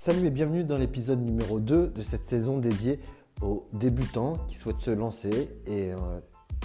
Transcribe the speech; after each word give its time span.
Salut 0.00 0.28
et 0.28 0.30
bienvenue 0.30 0.62
dans 0.62 0.78
l'épisode 0.78 1.20
numéro 1.20 1.58
2 1.58 1.88
de 1.88 2.02
cette 2.02 2.24
saison 2.24 2.58
dédiée 2.58 3.00
aux 3.42 3.66
débutants 3.72 4.34
qui 4.46 4.54
souhaitent 4.54 4.78
se 4.78 4.92
lancer 4.92 5.50
et 5.66 5.90
euh, 5.90 5.96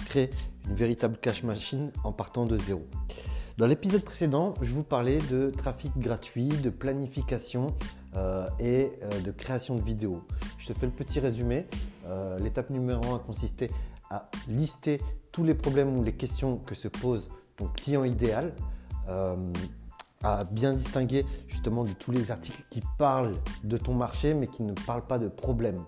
créer 0.06 0.30
une 0.68 0.76
véritable 0.76 1.18
cash 1.18 1.42
machine 1.42 1.90
en 2.04 2.12
partant 2.12 2.46
de 2.46 2.56
zéro. 2.56 2.86
Dans 3.58 3.66
l'épisode 3.66 4.04
précédent, 4.04 4.54
je 4.62 4.72
vous 4.72 4.84
parlais 4.84 5.18
de 5.32 5.50
trafic 5.50 5.98
gratuit, 5.98 6.46
de 6.46 6.70
planification 6.70 7.74
euh, 8.14 8.46
et 8.60 8.92
euh, 9.02 9.20
de 9.22 9.32
création 9.32 9.74
de 9.74 9.82
vidéos. 9.82 10.22
Je 10.56 10.68
te 10.68 10.72
fais 10.72 10.86
le 10.86 10.92
petit 10.92 11.18
résumé. 11.18 11.66
L'étape 12.38 12.70
numéro 12.70 13.04
1 13.04 13.16
a 13.16 13.18
consisté 13.18 13.68
à 14.10 14.30
lister 14.46 15.00
tous 15.32 15.42
les 15.42 15.54
problèmes 15.54 15.98
ou 15.98 16.04
les 16.04 16.12
questions 16.12 16.58
que 16.58 16.76
se 16.76 16.86
pose 16.86 17.30
ton 17.56 17.66
client 17.66 18.04
idéal 18.04 18.54
à 20.24 20.42
bien 20.50 20.72
distinguer 20.72 21.24
justement 21.46 21.84
de 21.84 21.92
tous 21.92 22.10
les 22.10 22.30
articles 22.30 22.64
qui 22.70 22.82
parlent 22.98 23.36
de 23.62 23.76
ton 23.76 23.94
marché 23.94 24.34
mais 24.34 24.48
qui 24.48 24.62
ne 24.62 24.72
parlent 24.72 25.06
pas 25.06 25.18
de 25.18 25.28
problèmes. 25.28 25.84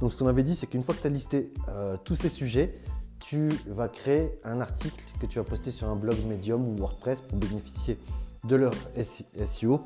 Donc 0.00 0.10
ce 0.10 0.16
qu'on 0.16 0.26
avait 0.26 0.42
dit, 0.42 0.56
c'est 0.56 0.66
qu'une 0.66 0.82
fois 0.82 0.94
que 0.94 1.00
tu 1.00 1.06
as 1.06 1.10
listé 1.10 1.52
euh, 1.68 1.96
tous 2.02 2.16
ces 2.16 2.28
sujets, 2.28 2.80
tu 3.20 3.48
vas 3.66 3.88
créer 3.88 4.38
un 4.44 4.60
article 4.60 5.02
que 5.20 5.26
tu 5.26 5.38
vas 5.38 5.44
poster 5.44 5.70
sur 5.70 5.88
un 5.88 5.96
blog 5.96 6.16
Medium 6.26 6.66
ou 6.68 6.76
WordPress 6.76 7.20
pour 7.20 7.38
bénéficier 7.38 7.98
de 8.44 8.56
leur 8.56 8.72
SEO 9.44 9.80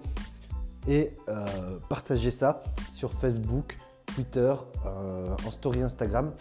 et 0.88 1.10
euh, 1.28 1.78
partager 1.88 2.30
ça 2.30 2.62
sur 2.92 3.12
Facebook, 3.12 3.76
Twitter, 4.06 4.54
euh, 4.86 5.36
en 5.46 5.50
story 5.50 5.82
Instagram 5.82 6.32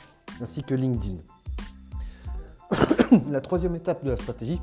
ainsi 0.42 0.64
que 0.64 0.74
LinkedIn. 0.74 1.18
la 3.30 3.42
troisième 3.42 3.76
étape 3.76 4.04
de 4.04 4.12
la 4.12 4.18
stratégie 4.18 4.62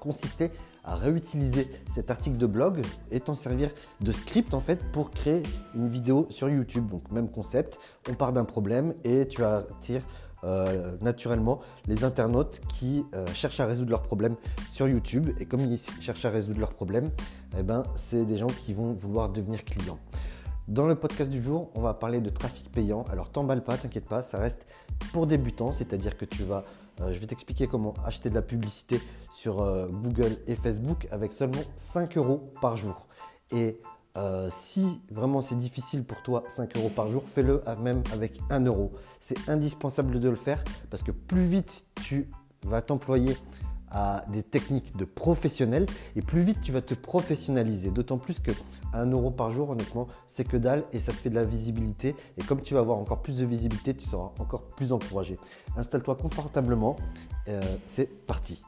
consistait 0.00 0.52
à 0.84 0.96
réutiliser 0.96 1.68
cet 1.90 2.10
article 2.10 2.36
de 2.36 2.46
blog 2.46 2.82
et 3.10 3.20
t'en 3.20 3.34
servir 3.34 3.70
de 4.00 4.12
script 4.12 4.54
en 4.54 4.60
fait 4.60 4.80
pour 4.92 5.10
créer 5.10 5.42
une 5.74 5.88
vidéo 5.88 6.26
sur 6.30 6.48
YouTube. 6.48 6.88
Donc 6.88 7.10
même 7.10 7.28
concept, 7.28 7.78
on 8.08 8.14
part 8.14 8.32
d'un 8.32 8.44
problème 8.44 8.94
et 9.04 9.26
tu 9.28 9.44
attires 9.44 10.02
euh, 10.44 10.96
naturellement 11.00 11.60
les 11.86 12.02
internautes 12.02 12.60
qui 12.68 13.04
euh, 13.14 13.24
cherchent 13.32 13.60
à 13.60 13.66
résoudre 13.66 13.90
leurs 13.90 14.02
problèmes 14.02 14.34
sur 14.68 14.88
YouTube. 14.88 15.30
Et 15.38 15.46
comme 15.46 15.60
ils 15.60 15.78
cherchent 16.00 16.24
à 16.24 16.30
résoudre 16.30 16.58
leurs 16.58 16.74
problèmes, 16.74 17.10
eh 17.56 17.62
ben, 17.62 17.84
c'est 17.94 18.24
des 18.24 18.36
gens 18.36 18.48
qui 18.48 18.72
vont 18.72 18.92
vouloir 18.92 19.28
devenir 19.28 19.64
clients. 19.64 19.98
Dans 20.66 20.86
le 20.86 20.94
podcast 20.94 21.30
du 21.30 21.42
jour, 21.42 21.70
on 21.74 21.80
va 21.80 21.94
parler 21.94 22.20
de 22.20 22.30
trafic 22.30 22.70
payant. 22.72 23.04
Alors 23.10 23.30
t'emballe 23.30 23.62
pas, 23.62 23.76
t'inquiète 23.76 24.06
pas, 24.06 24.22
ça 24.22 24.38
reste 24.38 24.66
pour 25.12 25.26
débutants, 25.26 25.72
c'est-à-dire 25.72 26.16
que 26.16 26.24
tu 26.24 26.42
vas 26.44 26.64
je 26.98 27.18
vais 27.18 27.26
t'expliquer 27.26 27.66
comment 27.66 27.94
acheter 28.04 28.30
de 28.30 28.34
la 28.34 28.42
publicité 28.42 29.00
sur 29.30 29.62
euh, 29.62 29.88
Google 29.88 30.36
et 30.46 30.56
Facebook 30.56 31.06
avec 31.10 31.32
seulement 31.32 31.62
5 31.76 32.16
euros 32.16 32.52
par 32.60 32.76
jour. 32.76 33.08
Et 33.50 33.78
euh, 34.16 34.48
si 34.50 35.00
vraiment 35.10 35.40
c'est 35.40 35.56
difficile 35.56 36.04
pour 36.04 36.22
toi, 36.22 36.44
5 36.46 36.76
euros 36.76 36.90
par 36.90 37.10
jour, 37.10 37.24
fais-le 37.26 37.60
même 37.80 38.02
avec 38.12 38.40
1 38.50 38.66
euro. 38.66 38.92
C'est 39.20 39.48
indispensable 39.48 40.20
de 40.20 40.28
le 40.28 40.36
faire 40.36 40.62
parce 40.90 41.02
que 41.02 41.12
plus 41.12 41.44
vite 41.44 41.86
tu 42.02 42.30
vas 42.64 42.82
t'employer 42.82 43.36
à 43.92 44.24
des 44.32 44.42
techniques 44.42 44.96
de 44.96 45.04
professionnels 45.04 45.86
et 46.16 46.22
plus 46.22 46.40
vite 46.40 46.60
tu 46.62 46.72
vas 46.72 46.80
te 46.80 46.94
professionnaliser. 46.94 47.90
D'autant 47.90 48.18
plus 48.18 48.40
que 48.40 48.50
1 48.94 49.06
euro 49.10 49.30
par 49.30 49.52
jour, 49.52 49.70
honnêtement, 49.70 50.08
c'est 50.28 50.44
que 50.44 50.56
dalle 50.56 50.82
et 50.92 51.00
ça 51.00 51.12
te 51.12 51.18
fait 51.18 51.30
de 51.30 51.34
la 51.34 51.44
visibilité. 51.44 52.16
Et 52.38 52.42
comme 52.42 52.62
tu 52.62 52.74
vas 52.74 52.80
avoir 52.80 52.98
encore 52.98 53.22
plus 53.22 53.38
de 53.38 53.46
visibilité, 53.46 53.94
tu 53.94 54.06
seras 54.06 54.32
encore 54.38 54.62
plus 54.68 54.92
encouragé. 54.92 55.38
Installe-toi 55.76 56.16
confortablement. 56.16 56.96
Euh, 57.48 57.60
c'est 57.86 58.26
parti. 58.26 58.62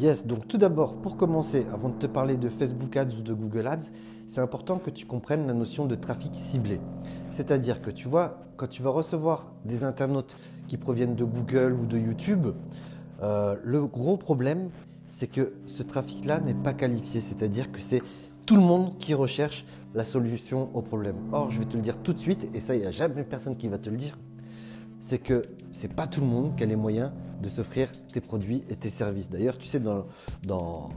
Yes, 0.00 0.24
donc 0.24 0.48
tout 0.48 0.56
d'abord, 0.56 0.96
pour 0.96 1.18
commencer, 1.18 1.66
avant 1.70 1.90
de 1.90 1.94
te 1.94 2.06
parler 2.06 2.38
de 2.38 2.48
Facebook 2.48 2.96
Ads 2.96 3.18
ou 3.18 3.22
de 3.22 3.34
Google 3.34 3.66
Ads, 3.66 3.90
c'est 4.26 4.40
important 4.40 4.78
que 4.78 4.88
tu 4.88 5.04
comprennes 5.04 5.46
la 5.46 5.52
notion 5.52 5.84
de 5.84 5.94
trafic 5.94 6.34
ciblé. 6.34 6.80
C'est-à-dire 7.30 7.82
que 7.82 7.90
tu 7.90 8.08
vois, 8.08 8.38
quand 8.56 8.66
tu 8.66 8.82
vas 8.82 8.88
recevoir 8.88 9.52
des 9.66 9.84
internautes 9.84 10.38
qui 10.68 10.78
proviennent 10.78 11.16
de 11.16 11.24
Google 11.24 11.74
ou 11.74 11.84
de 11.84 11.98
YouTube, 11.98 12.46
euh, 13.22 13.56
le 13.62 13.84
gros 13.84 14.16
problème, 14.16 14.70
c'est 15.06 15.26
que 15.26 15.52
ce 15.66 15.82
trafic-là 15.82 16.40
n'est 16.40 16.54
pas 16.54 16.72
qualifié. 16.72 17.20
C'est-à-dire 17.20 17.70
que 17.70 17.82
c'est 17.82 18.00
tout 18.46 18.56
le 18.56 18.62
monde 18.62 18.96
qui 18.96 19.12
recherche 19.12 19.66
la 19.92 20.04
solution 20.04 20.70
au 20.72 20.80
problème. 20.80 21.16
Or, 21.30 21.50
je 21.50 21.58
vais 21.58 21.66
te 21.66 21.76
le 21.76 21.82
dire 21.82 21.98
tout 21.98 22.14
de 22.14 22.18
suite, 22.18 22.48
et 22.54 22.60
ça, 22.60 22.74
il 22.74 22.80
n'y 22.80 22.86
a 22.86 22.90
jamais 22.90 23.22
personne 23.22 23.54
qui 23.54 23.68
va 23.68 23.76
te 23.76 23.90
le 23.90 23.98
dire, 23.98 24.18
c'est 25.00 25.18
que 25.18 25.42
c'est 25.70 25.92
pas 25.92 26.06
tout 26.06 26.20
le 26.20 26.26
monde 26.26 26.56
qui 26.56 26.62
a 26.62 26.66
les 26.66 26.76
moyens 26.76 27.10
de 27.42 27.48
s'offrir 27.48 27.88
tes 28.12 28.20
produits 28.20 28.62
et 28.68 28.76
tes 28.76 28.90
services. 28.90 29.30
D'ailleurs, 29.30 29.56
tu 29.56 29.66
sais, 29.66 29.80
dans, 29.80 30.06
dans, 30.42 30.90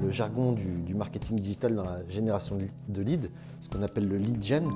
le 0.00 0.10
jargon 0.10 0.52
du, 0.52 0.94
marketing 0.94 1.38
digital, 1.38 1.74
dans 1.74 1.84
la 1.84 2.08
génération 2.08 2.56
de 2.88 3.02
leads, 3.02 3.28
ce 3.60 3.68
qu'on 3.68 3.82
appelle 3.82 4.08
le 4.08 4.16
lead 4.16 4.42
gen, 4.42 4.68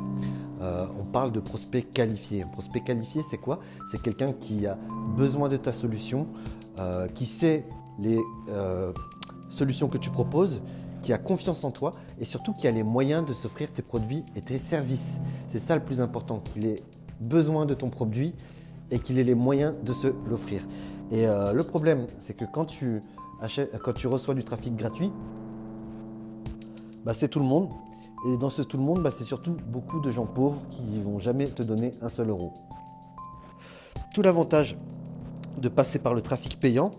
euh, 0.61 0.87
on 1.01 1.05
parle 1.05 1.33
de 1.33 1.41
prospect 1.41 1.83
qualifié. 1.83 2.43
Un 2.43 2.49
prospect 2.49 2.81
qualifié, 2.81 3.23
c'est 3.23 3.39
quoi? 3.39 3.61
C'est 3.91 4.03
quelqu'un 4.03 4.33
qui 4.33 4.67
a 4.67 4.79
besoin 5.17 5.49
de 5.49 5.57
ta 5.57 5.73
solution, 5.73 6.27
euh, 6.79 7.09
qui 7.09 7.25
sait 7.25 7.65
les 7.99 8.19
euh, 8.51 8.93
solutions 9.49 9.89
que 9.89 9.99
tu 9.99 10.11
proposes, 10.11 10.61
qui 11.01 11.13
a 11.13 11.19
confiance 11.19 11.65
en 11.65 11.71
toi 11.71 11.95
et 12.19 12.25
surtout 12.25 12.53
qui 12.53 12.67
a 12.67 12.71
les 12.71 12.83
moyens 12.83 13.25
de 13.25 13.33
s'offrir 13.33 13.73
tes 13.73 13.83
produits 13.83 14.25
et 14.37 14.43
tes 14.43 14.59
services. 14.59 15.21
C'est 15.47 15.59
ça 15.59 15.75
le 15.75 15.83
plus 15.83 16.01
important, 16.01 16.41
qu'il 16.41 16.67
ait 16.67 16.83
besoin 17.21 17.67
de 17.67 17.75
ton 17.75 17.89
produit 17.89 18.35
et 18.91 18.99
qu'il 18.99 19.19
ait 19.19 19.25
les 19.25 19.35
moyens 19.35 19.75
de 19.83 19.93
se 19.93 20.09
l'offrir. 20.29 20.63
Et 21.11 21.27
euh, 21.27 21.53
le 21.53 21.65
problème, 21.65 22.07
c'est 22.19 22.37
que 22.37 22.45
quand 22.45 22.67
tu, 22.67 23.03
achètes, 23.41 23.77
quand 23.83 23.93
tu 23.93 24.07
reçois 24.07 24.35
du 24.35 24.45
trafic 24.45 24.77
gratuit, 24.77 25.13
bah, 27.05 27.15
c'est 27.15 27.29
tout 27.29 27.41
le 27.41 27.47
monde. 27.47 27.71
Et 28.27 28.37
dans 28.37 28.51
ce 28.51 28.63
tout 28.63 28.77
le 28.77 28.83
monde, 28.83 29.03
bah, 29.03 29.11
c'est 29.11 29.25
surtout 29.25 29.57
beaucoup 29.69 30.01
de 30.01 30.11
gens 30.11 30.27
pauvres 30.27 30.63
qui 30.71 31.01
vont 31.01 31.19
jamais 31.19 31.47
te 31.47 31.63
donner 31.63 31.93
un 32.03 32.09
seul 32.09 32.31
euro. 32.31 32.53
Tout 34.15 34.23
l'avantage 34.23 34.77
de 35.59 35.69
passer 35.69 35.99
par 35.99 36.15
le 36.15 36.23
trafic 36.23 36.59
payant, 36.59 36.91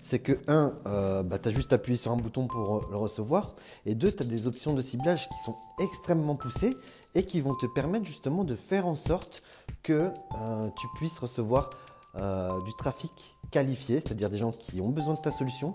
c'est 0.00 0.18
que, 0.18 0.40
un, 0.46 0.72
euh, 0.86 1.22
bah, 1.22 1.38
tu 1.38 1.48
as 1.48 1.52
juste 1.52 1.72
appuyé 1.72 1.96
sur 1.96 2.12
un 2.12 2.16
bouton 2.16 2.46
pour 2.46 2.88
le 2.90 2.96
recevoir, 2.96 3.54
et 3.86 3.94
deux, 3.94 4.12
tu 4.12 4.22
as 4.22 4.26
des 4.26 4.46
options 4.46 4.74
de 4.74 4.80
ciblage 4.80 5.28
qui 5.28 5.38
sont 5.38 5.56
extrêmement 5.78 6.36
poussées 6.36 6.76
et 7.14 7.24
qui 7.24 7.40
vont 7.40 7.54
te 7.54 7.66
permettre 7.66 8.06
justement 8.06 8.44
de 8.44 8.54
faire 8.54 8.86
en 8.86 8.94
sorte 8.94 9.42
que 9.82 10.12
euh, 10.40 10.68
tu 10.76 10.86
puisses 10.96 11.18
recevoir 11.18 11.70
euh, 12.16 12.60
du 12.62 12.72
trafic 12.74 13.36
qualifié, 13.50 14.00
c'est-à-dire 14.00 14.30
des 14.30 14.38
gens 14.38 14.50
qui 14.50 14.80
ont 14.80 14.88
besoin 14.88 15.14
de 15.14 15.20
ta 15.20 15.30
solution, 15.30 15.74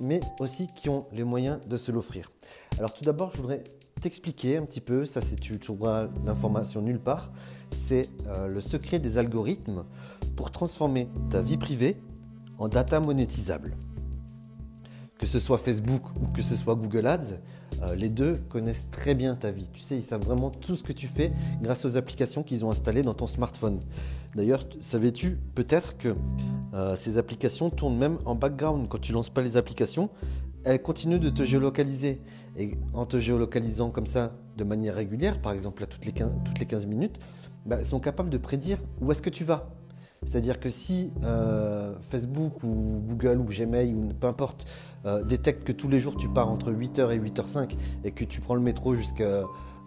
mais 0.00 0.20
aussi 0.40 0.68
qui 0.74 0.88
ont 0.88 1.04
les 1.12 1.24
moyens 1.24 1.60
de 1.66 1.76
se 1.76 1.92
l'offrir. 1.92 2.30
Alors 2.78 2.92
tout 2.92 3.04
d'abord, 3.04 3.30
je 3.32 3.36
voudrais 3.38 3.62
t'expliquer 4.00 4.56
un 4.56 4.64
petit 4.64 4.80
peu, 4.80 5.06
ça 5.06 5.22
c'est 5.22 5.36
tu 5.36 5.58
trouveras 5.58 6.08
l'information 6.24 6.82
nulle 6.82 7.00
part, 7.00 7.30
c'est 7.74 8.08
euh, 8.26 8.46
le 8.46 8.60
secret 8.60 8.98
des 8.98 9.18
algorithmes 9.18 9.84
pour 10.36 10.50
transformer 10.50 11.08
ta 11.30 11.40
vie 11.40 11.56
privée 11.56 11.96
en 12.58 12.68
data 12.68 13.00
monétisable. 13.00 13.76
Que 15.18 15.26
ce 15.26 15.38
soit 15.38 15.58
Facebook 15.58 16.02
ou 16.20 16.26
que 16.32 16.42
ce 16.42 16.56
soit 16.56 16.74
Google 16.74 17.06
Ads, 17.06 17.38
euh, 17.82 17.94
les 17.94 18.08
deux 18.08 18.40
connaissent 18.48 18.88
très 18.90 19.14
bien 19.14 19.34
ta 19.34 19.50
vie. 19.50 19.68
Tu 19.72 19.80
sais, 19.80 19.96
ils 19.96 20.02
savent 20.02 20.24
vraiment 20.24 20.50
tout 20.50 20.76
ce 20.76 20.82
que 20.82 20.92
tu 20.92 21.06
fais 21.06 21.32
grâce 21.62 21.84
aux 21.84 21.96
applications 21.96 22.42
qu'ils 22.42 22.64
ont 22.64 22.70
installées 22.70 23.02
dans 23.02 23.14
ton 23.14 23.26
smartphone. 23.26 23.80
D'ailleurs, 24.34 24.66
savais-tu 24.80 25.38
peut-être 25.54 25.96
que 25.96 26.14
euh, 26.74 26.96
ces 26.96 27.18
applications 27.18 27.70
tournent 27.70 27.98
même 27.98 28.18
en 28.24 28.34
background 28.34 28.88
quand 28.88 29.00
tu 29.00 29.12
lances 29.12 29.30
pas 29.30 29.42
les 29.42 29.56
applications? 29.56 30.10
Elles 30.64 30.82
continuent 30.82 31.20
de 31.20 31.30
te 31.30 31.44
géolocaliser. 31.44 32.20
Et 32.56 32.72
en 32.92 33.04
te 33.04 33.18
géolocalisant 33.18 33.90
comme 33.90 34.06
ça 34.06 34.32
de 34.56 34.64
manière 34.64 34.94
régulière, 34.94 35.40
par 35.40 35.52
exemple 35.52 35.82
à 35.82 35.86
toutes 35.86 36.06
les 36.06 36.12
15, 36.12 36.36
toutes 36.44 36.58
les 36.58 36.66
15 36.66 36.86
minutes, 36.86 37.18
bah, 37.66 37.76
elles 37.78 37.84
sont 37.84 38.00
capables 38.00 38.30
de 38.30 38.38
prédire 38.38 38.78
où 39.00 39.10
est-ce 39.10 39.22
que 39.22 39.30
tu 39.30 39.44
vas. 39.44 39.70
C'est-à-dire 40.26 40.58
que 40.60 40.70
si 40.70 41.12
euh, 41.22 41.94
Facebook 42.02 42.62
ou 42.62 43.02
Google 43.08 43.38
ou 43.38 43.44
Gmail 43.44 43.94
ou 43.94 44.08
peu 44.08 44.26
importe 44.26 44.66
euh, 45.06 45.22
détecte 45.22 45.64
que 45.64 45.72
tous 45.72 45.88
les 45.88 46.00
jours 46.00 46.16
tu 46.16 46.28
pars 46.28 46.50
entre 46.50 46.72
8h 46.72 47.12
et 47.12 47.18
8h05 47.18 47.76
et 48.04 48.10
que 48.10 48.24
tu 48.24 48.40
prends 48.40 48.54
le 48.54 48.60
métro 48.60 48.94
jusqu'à 48.94 49.44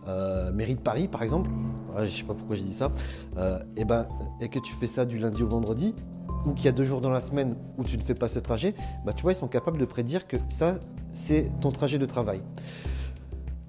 euh, 0.08 0.52
mairie 0.54 0.76
de 0.76 0.82
Paris 0.82 1.08
par 1.08 1.24
exemple, 1.24 1.50
je 1.98 2.04
ne 2.04 2.08
sais 2.08 2.24
pas 2.24 2.34
pourquoi 2.34 2.56
je 2.56 2.62
dis 2.62 2.74
ça, 2.74 2.92
et, 3.76 3.86
ben, 3.86 4.06
et 4.40 4.50
que 4.50 4.60
tu 4.60 4.74
fais 4.74 4.88
ça 4.88 5.06
du 5.06 5.18
lundi 5.18 5.42
au 5.42 5.48
vendredi, 5.48 5.96
ou 6.46 6.54
qu'il 6.54 6.66
y 6.66 6.70
a 6.70 6.72
deux 6.72 6.84
jours 6.84 7.02
dans 7.02 7.10
la 7.10 7.20
semaine 7.20 7.56
où 7.78 7.84
tu 7.84 7.98
ne 7.98 8.02
fais 8.04 8.14
pas 8.14 8.28
ce 8.28 8.40
trajet, 8.40 8.74
bah, 9.06 9.14
tu 9.14 9.24
vois, 9.24 9.32
ils 9.32 9.36
sont 9.36 9.48
capables 9.48 9.78
de 9.78 9.86
prédire 9.86 10.28
que 10.28 10.38
ça, 10.50 10.76
c'est 11.14 11.50
ton 11.60 11.72
trajet 11.72 11.98
de 11.98 12.06
travail. 12.06 12.42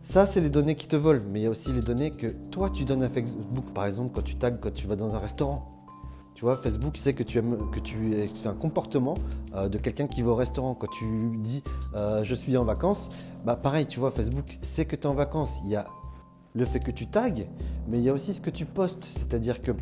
Ça, 0.02 0.26
c'est 0.26 0.40
les 0.40 0.50
données 0.50 0.74
qui 0.74 0.86
te 0.86 0.96
volent, 0.96 1.24
mais 1.30 1.40
il 1.40 1.42
y 1.42 1.46
a 1.46 1.50
aussi 1.50 1.70
les 1.70 1.82
données 1.82 2.10
que 2.10 2.28
toi, 2.50 2.70
tu 2.70 2.84
donnes 2.84 3.02
à 3.02 3.08
Facebook, 3.08 3.72
par 3.74 3.86
exemple, 3.86 4.12
quand 4.14 4.22
tu 4.22 4.36
tags, 4.36 4.52
quand 4.52 4.72
tu 4.72 4.86
vas 4.86 4.96
dans 4.96 5.14
un 5.14 5.18
restaurant. 5.18 5.77
Tu 6.38 6.44
vois, 6.44 6.56
Facebook 6.56 6.96
sait 6.96 7.14
que 7.14 7.25
tu, 7.25 7.38
aimes, 7.38 7.58
que 7.73 7.81
tu 7.81 8.14
as 8.44 8.49
un 8.49 8.55
comportement 8.55 9.14
euh, 9.56 9.69
de 9.69 9.76
quelqu'un 9.76 10.06
qui 10.06 10.23
va 10.23 10.31
au 10.31 10.35
restaurant. 10.37 10.73
Quand 10.73 10.87
tu 10.87 11.37
dis 11.38 11.64
euh, 11.96 12.23
je 12.23 12.32
suis 12.32 12.56
en 12.56 12.62
vacances, 12.62 13.11
bah 13.44 13.56
pareil, 13.56 13.87
tu 13.87 13.99
vois, 13.99 14.12
Facebook 14.12 14.56
sait 14.61 14.85
que 14.85 14.94
tu 14.94 15.02
es 15.02 15.06
en 15.06 15.14
vacances. 15.14 15.61
Il 15.64 15.70
y 15.70 15.75
a 15.75 15.88
le 16.55 16.64
fait 16.64 16.79
que 16.79 16.93
tu 16.93 17.08
tags, 17.08 17.35
mais 17.88 17.99
il 17.99 18.05
y 18.05 18.08
a 18.08 18.12
aussi 18.12 18.32
ce 18.32 18.40
que 18.40 18.50
tu 18.50 18.67
postes. 18.67 19.02
C'est-à-dire 19.02 19.61
que, 19.61 19.73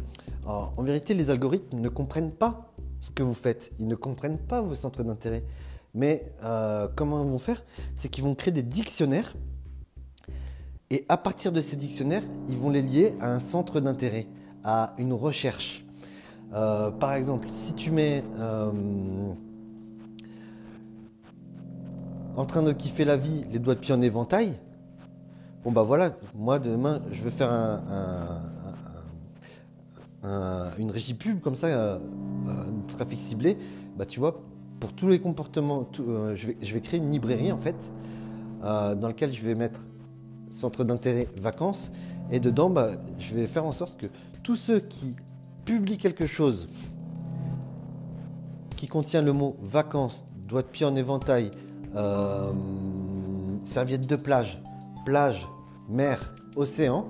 en 0.47 0.83
vérité, 0.83 1.13
les 1.13 1.29
algorithmes 1.29 1.79
ne 1.79 1.91
comprennent 1.91 2.33
pas 2.33 2.73
ce 3.03 3.11
que 3.11 3.23
vous 3.23 3.35
faites. 3.35 3.73
Ils 3.79 3.87
ne 3.87 3.95
comprennent 3.95 4.39
pas 4.39 4.63
vos 4.63 4.75
centres 4.75 5.03
d'intérêt. 5.03 5.45
Mais 5.93 6.33
euh, 6.43 6.89
comment 6.97 7.23
ils 7.23 7.31
vont 7.31 7.37
faire? 7.37 7.63
C'est 7.97 8.09
qu'ils 8.09 8.25
vont 8.25 8.35
créer 8.35 8.53
des 8.53 8.63
dictionnaires. 8.63 9.37
Et 10.89 11.05
à 11.11 11.19
partir 11.19 11.53
de 11.53 11.61
ces 11.61 11.77
dictionnaires, 11.77 12.25
ils 12.49 12.57
vont 12.57 12.71
les 12.71 12.81
lier 12.81 13.15
à 13.21 13.31
un 13.31 13.41
centre 13.41 13.79
d'intérêt, 13.79 14.27
à 14.65 14.95
une 14.97 15.13
recherche. 15.13 15.86
Euh, 16.53 16.91
par 16.91 17.15
exemple, 17.15 17.49
si 17.51 17.75
tu 17.75 17.91
mets 17.91 18.23
euh, 18.39 18.71
en 22.37 22.45
train 22.45 22.63
de 22.63 22.73
kiffer 22.73 23.05
la 23.05 23.17
vie, 23.17 23.45
les 23.51 23.59
doigts 23.59 23.75
de 23.75 23.81
pied 23.81 23.95
en 23.95 24.01
éventail, 24.01 24.55
bon 25.65 25.73
bah 25.73 25.83
voilà, 25.83 26.11
moi 26.35 26.59
demain 26.59 27.01
je 27.11 27.23
vais 27.23 27.31
faire 27.31 27.51
une 30.79 30.91
régie 30.91 31.15
pub 31.15 31.41
comme 31.41 31.57
ça, 31.57 31.95
un 31.97 32.97
trafic 32.97 33.19
ciblé, 33.19 33.59
bah 33.97 34.07
tu 34.07 34.21
vois, 34.21 34.41
pour 34.81 34.93
tous 34.93 35.09
les 35.09 35.19
comportements, 35.19 35.89
euh, 36.01 36.37
je, 36.37 36.75
vais, 36.75 36.81
créer 36.81 37.01
une 37.01 37.11
librairie 37.11 37.53
en 37.53 37.59
fait, 37.59 37.93
euh, 38.65 38.95
dans 38.95 39.09
laquelle 39.09 39.33
je 39.33 39.43
vais 39.43 39.55
mettre 39.55 39.81
centre 40.51 40.85
d'intérêt 40.85 41.29
vacances, 41.41 41.91
et 42.31 42.41
dedans, 42.41 42.71
bah, 42.71 42.93
je 43.19 43.35
vais 43.35 43.47
faire 43.47 43.65
en 43.65 43.73
sorte 43.73 43.99
que 43.99 44.07
tous 44.43 44.57
ceux 44.57 44.81
qui 44.81 45.17
publient 45.67 45.99
quelque 45.99 46.27
chose 46.27 46.69
qui 48.77 48.87
contient 48.87 49.21
le 49.21 49.35
mot 49.35 49.59
vacances, 49.63 50.25
doigt 50.49 50.63
de 50.63 50.69
pied 50.69 50.87
en 50.87 50.97
éventail, 50.97 51.51
euh, 51.95 52.53
serviette 53.65 54.07
de 54.07 54.17
plage, 54.17 54.63
plage, 55.05 55.47
mer, 55.91 56.35
océan, 56.57 57.07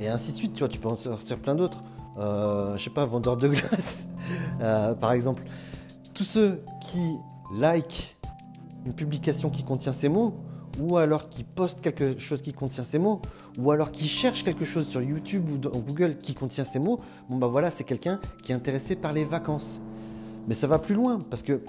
et 0.00 0.08
ainsi 0.08 0.32
de 0.32 0.36
suite, 0.36 0.54
tu 0.54 0.60
vois, 0.60 0.68
tu 0.68 0.80
peux 0.80 0.88
en 0.88 0.96
sortir 0.96 1.38
plein 1.38 1.54
d'autres. 1.54 1.84
Je 2.16 2.74
je 2.76 2.82
sais 2.82 2.90
pas, 2.90 3.04
vendeur 3.04 3.36
de 3.36 3.46
glace, 3.46 4.08
par 5.00 5.12
exemple 5.12 5.44
tous 6.18 6.24
ceux 6.24 6.64
qui 6.80 7.16
like 7.54 8.16
une 8.84 8.92
publication 8.92 9.50
qui 9.50 9.62
contient 9.62 9.92
ces 9.92 10.08
mots, 10.08 10.34
ou 10.78 10.96
alors 10.96 11.28
qui 11.28 11.44
postent 11.44 11.80
quelque 11.80 12.18
chose 12.18 12.42
qui 12.42 12.52
contient 12.52 12.84
ces 12.84 12.98
mots, 12.98 13.20
ou 13.58 13.70
alors 13.70 13.90
qui 13.90 14.06
cherchent 14.08 14.44
quelque 14.44 14.64
chose 14.64 14.86
sur 14.86 15.02
YouTube 15.02 15.48
ou 15.50 15.78
Google 15.80 16.18
qui 16.18 16.34
contient 16.34 16.64
ces 16.64 16.78
mots, 16.78 17.00
bon 17.28 17.36
bah 17.36 17.48
voilà, 17.48 17.70
c'est 17.70 17.84
quelqu'un 17.84 18.20
qui 18.42 18.52
est 18.52 18.54
intéressé 18.54 18.96
par 18.96 19.12
les 19.12 19.24
vacances. 19.24 19.80
Mais 20.46 20.54
ça 20.54 20.66
va 20.66 20.78
plus 20.78 20.94
loin, 20.94 21.18
parce 21.18 21.42
que 21.42 21.62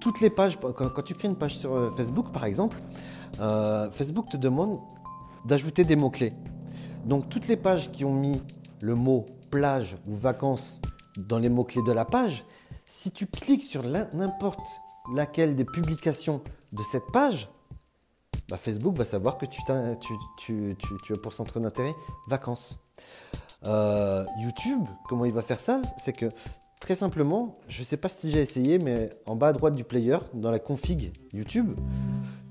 toutes 0.00 0.20
les 0.20 0.30
pages, 0.30 0.58
quand, 0.60 1.02
tu 1.02 1.14
crées 1.14 1.28
une 1.28 1.36
page 1.36 1.56
sur 1.56 1.74
euh, 1.74 1.90
Facebook 1.90 2.32
par 2.32 2.44
exemple, 2.44 2.80
euh, 3.40 3.90
Facebook 3.90 4.28
te 4.28 4.36
demande 4.36 4.78
d'ajouter 5.44 5.84
des 5.84 5.96
mots-clés. 5.96 6.32
Donc 7.04 7.28
toutes 7.28 7.48
les 7.48 7.56
pages 7.56 7.90
qui 7.90 8.04
ont 8.04 8.14
mis 8.14 8.42
le 8.80 8.94
mot 8.94 9.26
plage 9.50 9.96
ou 10.06 10.14
vacances 10.14 10.80
dans 11.16 11.38
les 11.38 11.48
mots-clés 11.48 11.82
de 11.82 11.92
la 11.92 12.04
page, 12.04 12.44
si 12.86 13.10
tu 13.10 13.26
cliques 13.26 13.64
sur 13.64 13.82
n'importe 14.14 14.66
laquelle 15.14 15.56
des 15.56 15.64
publications 15.64 16.42
de 16.72 16.82
cette 16.82 17.06
page, 17.12 17.48
bah, 18.48 18.56
Facebook 18.56 18.94
va 18.94 19.04
savoir 19.04 19.38
que 19.38 19.46
tu, 19.46 19.60
as 19.70 21.16
pour 21.22 21.32
centre 21.32 21.60
d'intérêt 21.60 21.94
vacances. 22.28 22.78
Euh, 23.66 24.24
YouTube, 24.40 24.84
comment 25.08 25.24
il 25.24 25.32
va 25.32 25.42
faire 25.42 25.60
ça? 25.60 25.82
C'est 25.98 26.12
que 26.12 26.26
très 26.80 26.96
simplement, 26.96 27.58
je 27.68 27.80
ne 27.80 27.84
sais 27.84 27.96
pas 27.96 28.08
si 28.08 28.30
j'ai 28.30 28.40
essayé, 28.40 28.78
mais 28.78 29.10
en 29.26 29.36
bas 29.36 29.48
à 29.48 29.52
droite 29.52 29.74
du 29.74 29.84
player, 29.84 30.18
dans 30.32 30.50
la 30.50 30.58
config 30.58 31.12
YouTube, 31.32 31.74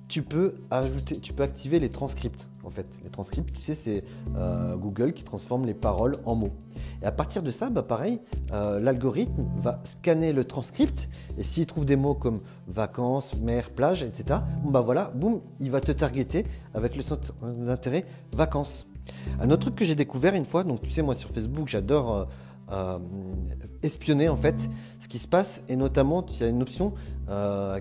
tu 0.07 0.21
peux 0.21 0.55
ajouter, 0.71 1.19
tu 1.19 1.33
peux 1.33 1.43
activer 1.43 1.79
les 1.79 1.89
transcripts. 1.89 2.47
En 2.63 2.69
fait, 2.69 2.85
les 3.03 3.09
transcripts, 3.09 3.53
tu 3.53 3.61
sais, 3.61 3.75
c'est 3.75 4.03
euh, 4.35 4.75
Google 4.75 5.13
qui 5.13 5.23
transforme 5.23 5.65
les 5.65 5.73
paroles 5.73 6.17
en 6.25 6.35
mots. 6.35 6.51
Et 7.01 7.05
à 7.05 7.11
partir 7.11 7.41
de 7.41 7.49
ça, 7.49 7.69
bah 7.69 7.83
pareil, 7.83 8.19
euh, 8.51 8.79
l'algorithme 8.79 9.45
va 9.57 9.79
scanner 9.83 10.33
le 10.33 10.43
transcript 10.43 11.09
et 11.37 11.43
s'il 11.43 11.65
trouve 11.65 11.85
des 11.85 11.95
mots 11.95 12.13
comme 12.13 12.41
vacances, 12.67 13.35
mer, 13.37 13.69
plage, 13.69 14.03
etc. 14.03 14.41
Bah 14.65 14.81
voilà, 14.81 15.11
boum, 15.15 15.39
il 15.59 15.71
va 15.71 15.81
te 15.81 15.91
targeter 15.91 16.45
avec 16.73 16.95
le 16.95 17.01
centre 17.01 17.33
d'intérêt 17.41 18.05
vacances. 18.35 18.85
Un 19.39 19.49
autre 19.51 19.61
truc 19.67 19.75
que 19.75 19.85
j'ai 19.85 19.95
découvert 19.95 20.35
une 20.35 20.45
fois, 20.45 20.63
donc 20.63 20.81
tu 20.81 20.89
sais, 20.89 21.01
moi 21.01 21.15
sur 21.15 21.29
Facebook, 21.29 21.69
j'adore 21.69 22.27
euh, 22.71 22.99
espionner 23.81 24.27
en 24.27 24.35
fait 24.35 24.69
ce 24.99 25.07
qui 25.07 25.19
se 25.19 25.27
passe 25.27 25.63
et 25.69 25.77
notamment 25.77 26.25
il 26.25 26.41
y 26.41 26.43
a 26.43 26.47
une 26.47 26.61
option 26.61 26.93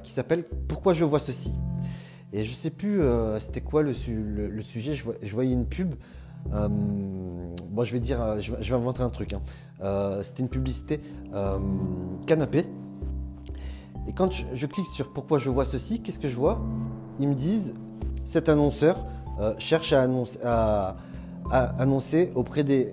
qui 0.02 0.12
s'appelle 0.12 0.44
Pourquoi 0.68 0.94
je 0.94 1.04
vois 1.04 1.20
ceci? 1.20 1.52
Et 2.32 2.44
je 2.44 2.52
sais 2.52 2.70
plus 2.70 3.02
euh, 3.02 3.38
c'était 3.38 3.60
quoi 3.60 3.82
le, 3.82 3.92
sujet. 3.94 4.94
Je, 4.94 5.32
voyais 5.32 5.52
une 5.52 5.66
pub. 5.66 5.94
Euh, 6.52 6.68
bon, 6.68 7.84
je 7.84 7.92
vais 7.92 8.00
dire, 8.00 8.20
euh, 8.20 8.40
je, 8.40 8.52
vais 8.52 8.72
inventer 8.72 9.02
un 9.02 9.10
truc. 9.10 9.32
Hein. 9.32 10.20
c'était 10.22 10.42
une 10.42 10.48
publicité 10.48 11.00
canapé. 12.26 12.64
Et 14.08 14.12
quand 14.12 14.30
je, 14.54 14.66
clique 14.66 14.86
sur 14.86 15.12
pourquoi 15.12 15.38
je 15.38 15.50
vois 15.50 15.64
ceci, 15.64 16.00
qu'est-ce 16.00 16.20
que 16.20 16.28
je 16.28 16.36
vois? 16.36 16.60
Ils 17.18 17.28
me 17.28 17.34
disent 17.34 17.74
cet 18.24 18.48
annonceur 18.48 19.04
cherche 19.58 19.92
à 19.92 20.06
à, 21.52 21.80
annoncer, 21.80 22.32
auprès 22.34 22.64
des 22.64 22.92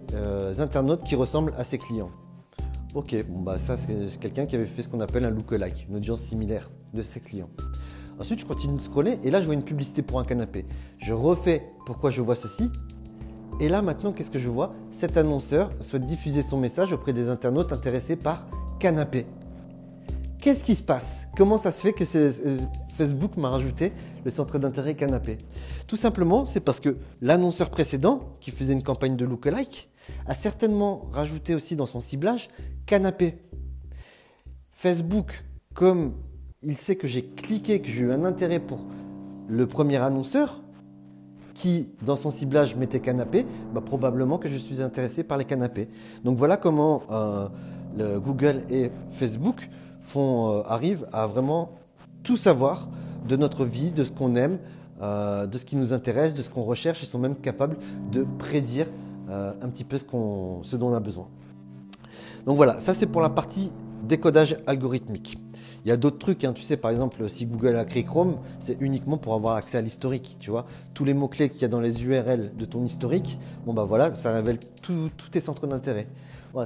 internautes 0.59 1.03
qui 1.03 1.15
ressemblent 1.15 1.53
à 1.57 1.63
ses 1.63 1.79
clients. 1.79 2.11
Ok, 2.93 3.15
bon 3.27 3.39
bah 3.39 3.57
ça 3.57 3.75
c'est 3.75 4.19
quelqu'un 4.19 4.45
qui 4.45 4.55
avait 4.55 4.67
fait 4.67 4.83
ce 4.83 4.89
qu'on 4.89 4.99
appelle 4.99 5.25
un 5.25 5.31
lookalike, 5.31 5.87
une 5.89 5.95
audience 5.95 6.21
similaire 6.21 6.69
de 6.93 7.01
ses 7.01 7.19
clients. 7.19 7.49
Ensuite, 8.19 8.39
je 8.39 8.45
continue 8.45 8.77
de 8.77 8.81
scroller 8.81 9.19
et 9.23 9.31
là, 9.31 9.39
je 9.41 9.45
vois 9.45 9.53
une 9.53 9.63
publicité 9.63 10.01
pour 10.01 10.19
un 10.19 10.23
canapé. 10.23 10.65
Je 10.99 11.13
refais 11.13 11.63
pourquoi 11.85 12.11
je 12.11 12.21
vois 12.21 12.35
ceci. 12.35 12.69
Et 13.59 13.69
là, 13.69 13.81
maintenant, 13.81 14.11
qu'est-ce 14.11 14.31
que 14.31 14.39
je 14.39 14.49
vois? 14.49 14.73
Cet 14.91 15.17
annonceur 15.17 15.71
souhaite 15.79 16.05
diffuser 16.05 16.41
son 16.41 16.57
message 16.57 16.91
auprès 16.91 17.13
des 17.13 17.29
internautes 17.29 17.71
intéressés 17.71 18.15
par 18.15 18.45
canapé. 18.79 19.25
Qu'est-ce 20.41 20.63
qui 20.63 20.75
se 20.75 20.83
passe? 20.83 21.27
Comment 21.37 21.57
ça 21.57 21.71
se 21.71 21.81
fait 21.81 21.93
que 21.93 22.03
euh, 22.17 22.57
Facebook 22.97 23.37
m'a 23.37 23.49
rajouté 23.49 23.93
le 24.25 24.31
centre 24.31 24.59
d'intérêt 24.59 24.95
canapé? 24.95 25.37
Tout 25.87 25.95
simplement, 25.95 26.45
c'est 26.45 26.59
parce 26.59 26.81
que 26.81 26.97
l'annonceur 27.21 27.69
précédent, 27.69 28.35
qui 28.41 28.51
faisait 28.51 28.73
une 28.73 28.83
campagne 28.83 29.15
de 29.15 29.23
lookalike, 29.23 29.89
a 30.25 30.35
certainement 30.35 31.07
rajouté 31.13 31.55
aussi 31.55 31.75
dans 31.75 31.85
son 31.85 32.01
ciblage 32.01 32.49
canapé. 32.85 33.37
Facebook, 34.71 35.45
comme 35.73 36.13
il 36.63 36.75
sait 36.75 36.95
que 36.95 37.07
j'ai 37.07 37.23
cliqué, 37.23 37.81
que 37.81 37.87
j'ai 37.87 38.01
eu 38.01 38.11
un 38.11 38.23
intérêt 38.23 38.59
pour 38.59 38.85
le 39.49 39.67
premier 39.67 39.97
annonceur 39.97 40.61
qui, 41.53 41.89
dans 42.03 42.15
son 42.15 42.31
ciblage, 42.31 42.75
mettait 42.75 42.99
canapé, 42.99 43.45
bah, 43.73 43.81
probablement 43.81 44.37
que 44.37 44.49
je 44.49 44.57
suis 44.57 44.81
intéressé 44.81 45.23
par 45.23 45.37
les 45.37 45.45
canapés. 45.45 45.87
Donc 46.23 46.37
voilà 46.37 46.57
comment 46.57 47.03
euh, 47.11 47.47
le 47.97 48.19
Google 48.19 48.63
et 48.71 48.89
Facebook 49.11 49.69
euh, 50.15 50.63
arrivent 50.65 51.07
à 51.11 51.27
vraiment 51.27 51.71
tout 52.23 52.37
savoir 52.37 52.87
de 53.27 53.35
notre 53.35 53.65
vie, 53.65 53.91
de 53.91 54.03
ce 54.03 54.11
qu'on 54.11 54.35
aime, 54.35 54.57
euh, 55.01 55.45
de 55.45 55.57
ce 55.57 55.65
qui 55.65 55.75
nous 55.75 55.93
intéresse, 55.93 56.33
de 56.33 56.41
ce 56.41 56.49
qu'on 56.49 56.63
recherche. 56.63 57.03
Ils 57.03 57.07
sont 57.07 57.19
même 57.19 57.35
capables 57.35 57.77
de 58.11 58.25
prédire 58.39 58.87
un 59.29 59.69
petit 59.69 59.83
peu 59.83 59.97
ce 59.97 60.75
dont 60.75 60.89
on 60.89 60.93
a 60.93 60.99
besoin. 60.99 61.27
Donc 62.45 62.55
voilà, 62.55 62.79
ça 62.79 62.93
c'est 62.93 63.07
pour 63.07 63.21
la 63.21 63.29
partie 63.29 63.71
décodage 64.03 64.57
algorithmique. 64.67 65.37
Il 65.85 65.89
y 65.89 65.91
a 65.91 65.97
d'autres 65.97 66.17
trucs, 66.17 66.43
hein. 66.45 66.53
tu 66.53 66.61
sais, 66.61 66.77
par 66.77 66.91
exemple, 66.91 67.27
si 67.29 67.45
Google 67.45 67.75
a 67.75 67.85
créé 67.85 68.03
Chrome, 68.03 68.37
c'est 68.59 68.79
uniquement 68.79 69.17
pour 69.17 69.33
avoir 69.33 69.55
accès 69.55 69.77
à 69.77 69.81
l'historique, 69.81 70.37
tu 70.39 70.49
vois. 70.49 70.65
Tous 70.93 71.03
les 71.03 71.13
mots-clés 71.13 71.49
qu'il 71.49 71.61
y 71.61 71.65
a 71.65 71.67
dans 71.67 71.81
les 71.81 72.03
URL 72.03 72.51
de 72.55 72.65
ton 72.65 72.83
historique, 72.83 73.37
bon 73.65 73.73
bah 73.73 73.83
voilà, 73.83 74.13
ça 74.13 74.33
révèle 74.33 74.59
tous 74.81 75.09
tes 75.31 75.41
centres 75.41 75.67
d'intérêt. 75.67 76.07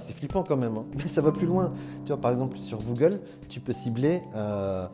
c'est 0.06 0.13
flippant 0.13 0.44
quand 0.44 0.58
même, 0.58 0.77
hein. 0.77 0.86
mais 0.98 1.08
ça 1.08 1.22
va 1.22 1.32
plus 1.32 1.48
loin. 1.48 1.72
Tu 2.06 2.12
vois, 2.12 2.22
par 2.22 2.32
exemple, 2.32 2.58
sur 2.58 2.77
Google, 2.79 3.20
tu 3.50 3.60
peux 3.60 3.74
cibler... 3.74 4.22
Euh, 4.36 4.88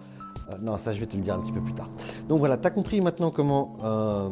euh, 0.52 0.58
non, 0.62 0.78
ça 0.78 0.94
je 0.94 1.00
vais 1.00 1.06
te 1.06 1.16
le 1.16 1.24
dire 1.24 1.36
un 1.36 1.40
petit 1.40 1.52
peu 1.52 1.62
plus 1.62 1.74
tard. 1.74 1.88
Donc 2.28 2.40
voilà, 2.40 2.58
tu 2.58 2.68
as 2.68 2.72
compris 2.72 3.02
maintenant 3.02 3.32
comment... 3.32 3.78
Euh, 3.84 4.30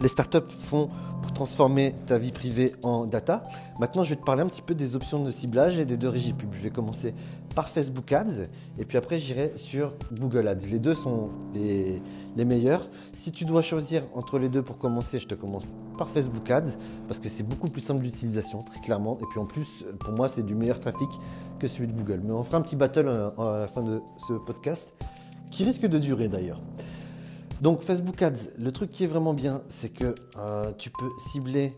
les 0.00 0.08
startups 0.08 0.38
font 0.60 0.88
pour 1.22 1.32
transformer 1.32 1.94
ta 2.06 2.18
vie 2.18 2.32
privée 2.32 2.72
en 2.82 3.06
data. 3.06 3.42
Maintenant, 3.80 4.04
je 4.04 4.10
vais 4.10 4.16
te 4.16 4.24
parler 4.24 4.42
un 4.42 4.46
petit 4.46 4.62
peu 4.62 4.74
des 4.74 4.96
options 4.96 5.22
de 5.22 5.30
ciblage 5.30 5.78
et 5.78 5.84
des 5.84 5.96
deux 5.96 6.08
régies 6.08 6.32
pub. 6.32 6.50
Je 6.54 6.60
vais 6.60 6.70
commencer 6.70 7.14
par 7.54 7.68
Facebook 7.68 8.12
Ads 8.12 8.46
et 8.78 8.84
puis 8.84 8.98
après, 8.98 9.18
j'irai 9.18 9.52
sur 9.56 9.94
Google 10.12 10.46
Ads. 10.46 10.66
Les 10.70 10.78
deux 10.78 10.94
sont 10.94 11.30
les, 11.54 12.00
les, 12.36 12.44
meilleurs. 12.44 12.86
Si 13.12 13.32
tu 13.32 13.44
dois 13.44 13.62
choisir 13.62 14.04
entre 14.14 14.38
les 14.38 14.48
deux 14.48 14.62
pour 14.62 14.78
commencer, 14.78 15.18
je 15.18 15.26
te 15.26 15.34
commence 15.34 15.74
par 15.96 16.08
Facebook 16.08 16.48
Ads 16.50 16.76
parce 17.08 17.18
que 17.18 17.28
c'est 17.28 17.42
beaucoup 17.42 17.68
plus 17.68 17.80
simple 17.80 18.02
d'utilisation, 18.02 18.62
très 18.62 18.80
clairement. 18.80 19.18
Et 19.20 19.24
puis 19.30 19.40
en 19.40 19.46
plus, 19.46 19.84
pour 19.98 20.12
moi, 20.12 20.28
c'est 20.28 20.44
du 20.44 20.54
meilleur 20.54 20.78
trafic 20.78 21.08
que 21.58 21.66
celui 21.66 21.88
de 21.88 21.92
Google. 21.92 22.20
Mais 22.24 22.32
on 22.32 22.44
fera 22.44 22.58
un 22.58 22.62
petit 22.62 22.76
battle 22.76 23.08
euh, 23.08 23.30
à 23.38 23.58
la 23.60 23.68
fin 23.68 23.82
de 23.82 24.00
ce 24.28 24.34
podcast 24.34 24.94
qui 25.50 25.64
risque 25.64 25.86
de 25.86 25.98
durer 25.98 26.28
d'ailleurs. 26.28 26.60
Donc 27.60 27.82
Facebook 27.82 28.22
Ads, 28.22 28.50
le 28.56 28.70
truc 28.70 28.92
qui 28.92 29.04
est 29.04 29.08
vraiment 29.08 29.34
bien, 29.34 29.62
c'est 29.68 29.88
que 29.88 30.14
euh, 30.36 30.72
tu 30.78 30.90
peux 30.90 31.10
cibler. 31.32 31.74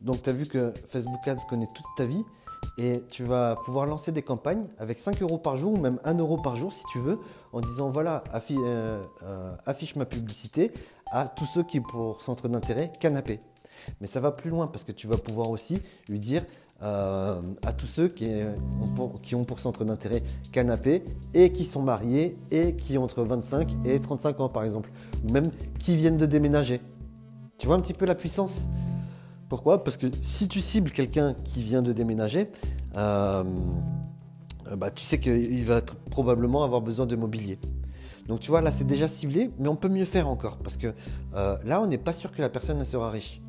Donc 0.00 0.22
tu 0.22 0.30
as 0.30 0.32
vu 0.32 0.46
que 0.46 0.72
Facebook 0.88 1.26
Ads 1.28 1.44
connaît 1.48 1.68
toute 1.74 1.84
ta 1.96 2.06
vie 2.06 2.24
et 2.78 3.02
tu 3.10 3.24
vas 3.24 3.56
pouvoir 3.66 3.84
lancer 3.84 4.12
des 4.12 4.22
campagnes 4.22 4.66
avec 4.78 4.98
5 4.98 5.20
euros 5.20 5.36
par 5.36 5.58
jour 5.58 5.74
ou 5.74 5.76
même 5.76 6.00
1 6.04 6.14
euro 6.18 6.38
par 6.38 6.56
jour 6.56 6.72
si 6.72 6.84
tu 6.90 6.98
veux, 6.98 7.18
en 7.52 7.60
disant 7.60 7.90
voilà, 7.90 8.24
euh, 8.50 9.04
euh, 9.22 9.56
affiche 9.66 9.94
ma 9.96 10.06
publicité 10.06 10.72
à 11.12 11.28
tous 11.28 11.44
ceux 11.46 11.64
qui 11.64 11.80
pour 11.80 12.22
centre 12.22 12.48
d'intérêt 12.48 12.90
canapé. 12.98 13.40
Mais 14.00 14.06
ça 14.06 14.20
va 14.20 14.32
plus 14.32 14.48
loin 14.48 14.68
parce 14.68 14.84
que 14.84 14.92
tu 14.92 15.06
vas 15.06 15.18
pouvoir 15.18 15.50
aussi 15.50 15.82
lui 16.08 16.18
dire 16.18 16.44
euh, 16.82 17.40
à 17.64 17.72
tous 17.72 17.86
ceux 17.86 18.08
qui 18.08 18.30
ont, 18.80 18.88
pour, 18.94 19.20
qui 19.20 19.34
ont 19.34 19.44
pour 19.44 19.60
centre 19.60 19.84
d'intérêt 19.84 20.22
canapé 20.52 21.04
et 21.34 21.52
qui 21.52 21.64
sont 21.64 21.82
mariés 21.82 22.36
et 22.50 22.74
qui 22.74 22.96
ont 22.96 23.04
entre 23.04 23.22
25 23.22 23.68
et 23.84 24.00
35 24.00 24.40
ans 24.40 24.48
par 24.48 24.64
exemple, 24.64 24.90
ou 25.26 25.32
même 25.32 25.50
qui 25.78 25.96
viennent 25.96 26.16
de 26.16 26.26
déménager. 26.26 26.80
Tu 27.58 27.66
vois 27.66 27.76
un 27.76 27.80
petit 27.80 27.94
peu 27.94 28.06
la 28.06 28.14
puissance? 28.14 28.68
Pourquoi? 29.50 29.84
Parce 29.84 29.96
que 29.96 30.06
si 30.22 30.48
tu 30.48 30.60
cibles 30.60 30.90
quelqu'un 30.90 31.34
qui 31.44 31.62
vient 31.62 31.82
de 31.82 31.92
déménager, 31.92 32.50
euh, 32.96 33.44
bah, 34.76 34.90
tu 34.90 35.04
sais 35.04 35.18
qu'il 35.18 35.64
va 35.64 35.82
probablement 36.10 36.62
avoir 36.62 36.80
besoin 36.80 37.04
de 37.04 37.16
mobilier. 37.16 37.58
Donc 38.26 38.40
tu 38.40 38.50
vois, 38.50 38.60
là 38.60 38.70
c'est 38.70 38.86
déjà 38.86 39.08
ciblé, 39.08 39.50
mais 39.58 39.68
on 39.68 39.74
peut 39.74 39.88
mieux 39.88 40.04
faire 40.04 40.28
encore, 40.28 40.58
parce 40.58 40.76
que 40.76 40.94
euh, 41.34 41.56
là 41.64 41.82
on 41.82 41.86
n'est 41.86 41.98
pas 41.98 42.12
sûr 42.12 42.30
que 42.30 42.40
la 42.40 42.48
personne 42.48 42.78
ne 42.78 42.84
sera 42.84 43.10
riche. 43.10 43.40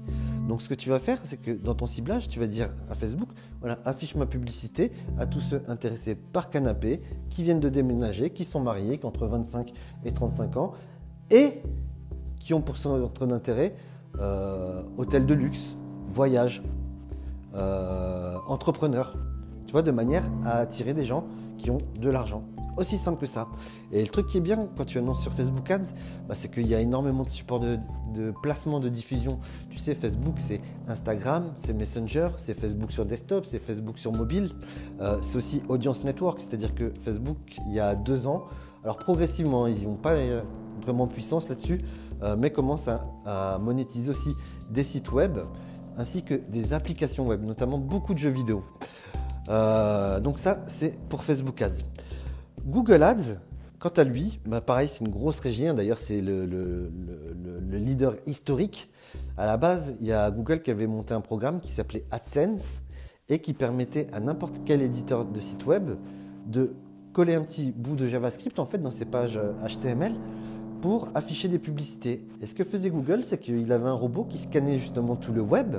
Donc 0.47 0.61
ce 0.61 0.69
que 0.69 0.73
tu 0.73 0.89
vas 0.89 0.99
faire, 0.99 1.19
c'est 1.23 1.37
que 1.37 1.51
dans 1.51 1.75
ton 1.75 1.85
ciblage, 1.85 2.27
tu 2.27 2.39
vas 2.39 2.47
dire 2.47 2.69
à 2.89 2.95
Facebook, 2.95 3.29
voilà, 3.59 3.79
affiche 3.85 4.15
ma 4.15 4.25
publicité 4.25 4.91
à 5.17 5.25
tous 5.25 5.41
ceux 5.41 5.61
intéressés 5.67 6.15
par 6.15 6.49
canapé, 6.49 7.01
qui 7.29 7.43
viennent 7.43 7.59
de 7.59 7.69
déménager, 7.69 8.31
qui 8.31 8.43
sont 8.43 8.59
mariés, 8.59 8.97
qui 8.97 9.05
ont 9.05 9.09
entre 9.09 9.27
25 9.27 9.71
et 10.03 10.11
35 10.11 10.57
ans, 10.57 10.73
et 11.29 11.61
qui 12.39 12.53
ont 12.53 12.61
pour 12.61 12.77
centre 12.77 13.25
d'intérêt 13.27 13.75
euh, 14.19 14.83
hôtel 14.97 15.25
de 15.25 15.33
luxe, 15.33 15.77
voyage, 16.09 16.63
euh, 17.55 18.37
entrepreneur. 18.47 19.15
Tu 19.65 19.71
vois, 19.71 19.83
de 19.83 19.91
manière 19.91 20.29
à 20.43 20.57
attirer 20.57 20.93
des 20.93 21.05
gens 21.05 21.25
qui 21.57 21.69
ont 21.69 21.77
de 21.99 22.09
l'argent. 22.09 22.43
Aussi 22.77 22.97
simple 22.97 23.19
que 23.19 23.25
ça. 23.25 23.47
Et 23.91 24.01
le 24.01 24.07
truc 24.07 24.27
qui 24.27 24.37
est 24.37 24.41
bien 24.41 24.67
quand 24.77 24.85
tu 24.85 24.97
annonces 24.97 25.21
sur 25.21 25.33
Facebook 25.33 25.69
Ads, 25.69 25.93
bah, 26.27 26.35
c'est 26.35 26.49
qu'il 26.49 26.67
y 26.67 26.75
a 26.75 26.79
énormément 26.79 27.23
de 27.23 27.29
supports 27.29 27.59
de, 27.59 27.77
placement, 28.41 28.79
de 28.79 28.87
diffusion. 28.87 29.39
Tu 29.69 29.77
sais, 29.77 29.93
Facebook, 29.93 30.35
c'est 30.37 30.61
Instagram, 30.87 31.51
c'est 31.57 31.73
Messenger, 31.73 32.29
c'est 32.37 32.53
Facebook 32.53 32.91
sur 32.91 33.05
desktop, 33.05 33.45
c'est 33.45 33.59
Facebook 33.59 33.97
sur 33.97 34.13
mobile. 34.13 34.49
Euh, 35.01 35.17
c'est 35.21 35.37
aussi 35.37 35.61
Audience 35.67 36.03
Network, 36.03 36.39
c'est-à-dire 36.39 36.73
que 36.73 36.93
Facebook, 37.01 37.37
il 37.67 37.73
y 37.73 37.79
a 37.79 37.95
deux 37.95 38.25
ans, 38.27 38.45
alors 38.83 38.97
progressivement, 38.97 39.67
ils 39.67 39.85
vont 39.85 39.95
pas 39.95 40.13
euh, 40.13 40.41
vraiment 40.81 41.07
puissance 41.07 41.49
là-dessus, 41.49 41.79
euh, 42.23 42.35
mais 42.39 42.51
commencent 42.51 42.89
à, 43.25 43.59
monétiser 43.59 44.09
aussi 44.09 44.33
des 44.69 44.83
sites 44.83 45.11
web 45.11 45.39
ainsi 45.97 46.23
que 46.23 46.35
des 46.35 46.71
applications 46.71 47.27
web, 47.27 47.43
notamment 47.43 47.77
beaucoup 47.77 48.13
de 48.13 48.19
jeux 48.19 48.29
vidéo. 48.29 48.63
donc 49.47 50.39
ça, 50.39 50.63
c'est 50.67 50.97
pour 51.09 51.23
Facebook 51.23 51.61
Ads. 51.61 51.83
Google 52.65 53.01
Ads, 53.01 53.37
quant 53.79 53.89
à 53.89 54.03
lui, 54.03 54.39
bah 54.45 54.61
pareil, 54.61 54.87
c'est 54.87 55.03
une 55.03 55.11
grosse 55.11 55.39
région. 55.39 55.73
D'ailleurs, 55.73 55.97
c'est 55.97 56.21
le, 56.21 56.91
leader 57.71 58.15
historique. 58.27 58.89
À 59.37 59.45
la 59.45 59.57
base, 59.57 59.97
il 60.01 60.07
y 60.07 60.13
a 60.13 60.29
Google 60.29 60.61
qui 60.61 60.69
avait 60.69 60.87
monté 60.87 61.13
un 61.13 61.21
programme 61.21 61.59
qui 61.59 61.71
s'appelait 61.71 62.05
AdSense 62.11 62.81
et 63.29 63.39
qui 63.39 63.53
permettait 63.53 64.07
à 64.13 64.19
n'importe 64.19 64.61
quel 64.65 64.81
éditeur 64.81 65.25
de 65.25 65.39
site 65.39 65.65
web 65.65 65.91
de 66.45 66.75
coller 67.13 67.33
un 67.33 67.41
petit 67.41 67.71
bout 67.71 67.95
de 67.95 68.07
JavaScript 68.07 68.59
en 68.59 68.65
fait 68.65 68.77
dans 68.77 68.91
ses 68.91 69.05
pages 69.05 69.39
HTML 69.67 70.13
pour 70.81 71.09
afficher 71.15 71.47
des 71.47 71.59
publicités. 71.59 72.27
Et 72.41 72.45
ce 72.45 72.53
que 72.53 72.63
faisait 72.63 72.89
Google, 72.89 73.23
c'est 73.23 73.39
qu'il 73.39 73.71
avait 73.71 73.89
un 73.89 73.93
robot 73.93 74.25
qui 74.25 74.37
scannait 74.37 74.77
justement 74.77 75.15
tout 75.15 75.33
le 75.33 75.41
web, 75.41 75.77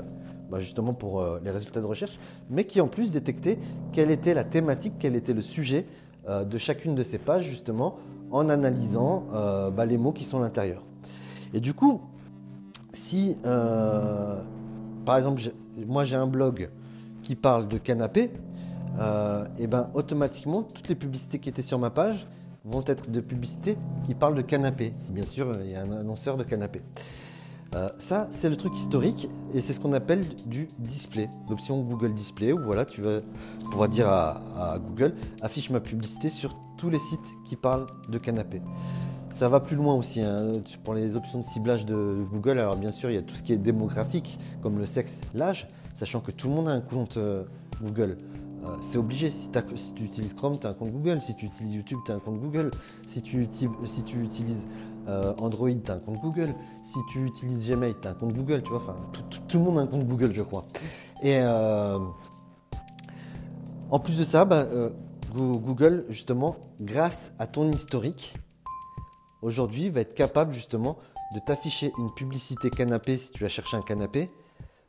bah 0.51 0.61
justement 0.61 0.95
pour 0.95 1.21
euh, 1.21 1.41
les 1.45 1.51
résultats 1.51 1.81
de 1.81 1.87
recherche, 1.87 2.19
mais 2.51 2.65
qui 2.65 2.81
en 2.81 2.89
plus 2.89 3.11
détectait 3.11 3.59
quelle 3.93 4.11
était 4.11 4.35
la 4.35 4.45
thématique, 4.45 4.95
quel 4.99 5.17
était 5.17 5.35
le 5.35 5.41
sujet 5.41 5.87
euh, 6.29 6.45
de 6.45 6.59
chacune 6.59 6.95
de 6.95 7.02
ces 7.02 7.19
pages, 7.19 7.45
justement, 7.45 7.97
en 8.31 8.49
analysant 8.49 9.26
euh, 9.35 9.71
bah, 9.71 9.87
les 9.87 9.99
mots 9.99 10.12
qui 10.12 10.25
sont 10.25 10.38
à 10.38 10.43
l'intérieur. 10.43 10.83
Et 11.52 11.61
du 11.61 11.75
coup, 11.75 12.00
si, 12.93 13.37
euh, 13.45 14.41
par 15.05 15.17
exemple, 15.17 15.43
moi 15.87 16.05
j'ai 16.05 16.17
un 16.17 16.26
blog 16.26 16.71
qui 17.23 17.35
parle 17.35 17.69
de 17.69 17.79
canapé, 17.79 18.31
et 19.59 19.67
ben 19.67 19.88
automatiquement, 19.95 20.62
toutes 20.62 20.88
les 20.88 20.95
publicités 20.95 21.38
qui 21.38 21.49
étaient 21.49 21.62
sur 21.62 21.79
ma 21.79 21.88
page 21.88 22.26
vont 22.62 22.85
être 22.87 23.11
de 23.11 23.21
publicités 23.21 23.79
qui 24.05 24.14
parlent 24.14 24.35
de 24.35 24.43
canapé, 24.43 24.93
si 24.99 25.12
bien 25.12 25.25
sûr 25.25 25.50
il 25.64 25.71
y 25.71 25.75
a 25.75 25.81
un 25.81 25.91
annonceur 25.93 26.37
de 26.37 26.45
canapé. 26.45 26.83
Euh, 27.75 27.88
ça, 27.97 28.29
c'est 28.31 28.50
le 28.50 28.57
truc 28.57 28.76
historique 28.76 29.29
et 29.55 29.61
c'est 29.61 29.73
ce 29.73 29.81
qu'on 29.81 29.95
appelle 29.95 30.25
du 30.47 30.69
display, 30.79 31.31
l'option 31.49 31.81
Google 31.81 32.12
Display 32.12 32.52
où 32.52 32.62
voilà, 32.62 32.85
tu 32.85 33.00
vas 33.00 33.21
pouvoir 33.71 33.88
dire 33.88 34.09
à, 34.09 34.79
Google 34.79 35.14
affiche 35.41 35.71
ma 35.71 35.81
publicité 35.81 36.29
sur 36.29 36.57
tous 36.76 36.91
les 36.91 36.99
sites 36.99 37.21
qui 37.45 37.57
parlent 37.57 37.87
de 38.09 38.19
canapé. 38.19 38.61
Ça 39.31 39.49
va 39.49 39.61
plus 39.61 39.76
loin 39.76 39.95
aussi 39.95 40.21
hein. 40.21 40.52
pour 40.85 40.93
les 40.93 41.17
options 41.17 41.38
de 41.38 41.45
ciblage 41.45 41.87
de 41.87 42.23
Google. 42.31 42.59
Alors 42.59 42.76
bien 42.76 42.91
sûr, 42.91 43.11
il 43.11 43.14
y 43.14 43.19
a 43.19 43.23
tout 43.23 43.35
ce 43.35 43.43
qui 43.43 43.55
est 43.55 43.59
démographique 43.59 44.38
comme 44.61 44.79
le 44.79 44.85
sexe, 44.85 45.23
l'âge, 45.35 45.67
sachant 45.95 46.21
que 46.21 46.31
tout 46.31 46.49
le 46.49 46.55
monde 46.55 46.69
a 46.69 46.73
un 46.73 46.83
compte 46.83 47.17
euh, 47.17 47.45
Google. 47.83 48.19
Euh, 48.64 48.76
c'est 48.81 48.99
obligé. 48.99 49.31
Si, 49.31 49.50
tu 49.95 50.05
utilises 50.05 50.35
Chrome, 50.35 50.59
tu 50.59 50.67
as 50.67 50.71
un 50.71 50.75
compte 50.75 50.93
Google. 50.93 51.21
Si 51.21 51.35
tu 51.35 51.47
utilises 51.47 51.75
YouTube, 51.75 51.99
tu 52.05 52.12
as 52.12 52.14
un 52.14 52.21
compte 52.21 52.38
Google. 52.38 52.71
Si 53.07 53.23
tu, 53.23 53.49
si 53.50 54.02
tu 54.05 54.23
utilises 54.23 54.67
euh, 55.09 55.35
Android, 55.38 55.71
tu 55.71 55.90
as 55.90 55.94
un 55.94 55.99
compte 55.99 56.21
Google. 56.21 56.54
Si 56.82 56.99
tu 57.11 57.25
utilises 57.25 57.71
Gmail, 57.71 57.94
tu 58.00 58.09
as 58.09 58.12
un 58.12 58.14
compte 58.14 58.32
Google. 58.32 58.62
Tu 58.62 58.71
vois, 58.71 58.78
enfin, 58.78 58.97
tout, 59.49 59.59
le 59.59 59.64
monde 59.64 59.78
a 59.78 59.82
un 59.82 59.87
compte 59.87 60.06
Google, 60.06 60.32
je 60.32 60.42
crois. 60.42 60.64
Et 61.23 61.38
euh, 61.40 61.99
en 63.90 63.99
plus 63.99 64.18
de 64.18 64.25
ça, 64.25 64.44
bah, 64.44 64.66
Google, 65.35 66.04
justement, 66.09 66.56
grâce 66.80 67.32
à 67.38 67.47
ton 67.47 67.71
historique, 67.71 68.37
aujourd'hui, 69.40 69.90
va 69.90 70.00
être 70.00 70.14
capable 70.14 70.54
justement 70.54 70.97
de 71.35 71.40
t'afficher 71.40 71.92
une 71.99 72.12
publicité 72.12 72.71
canapé 72.71 73.16
si 73.16 73.30
tu 73.32 73.44
as 73.44 73.49
cherché 73.49 73.76
un 73.76 73.82
canapé 73.82 74.30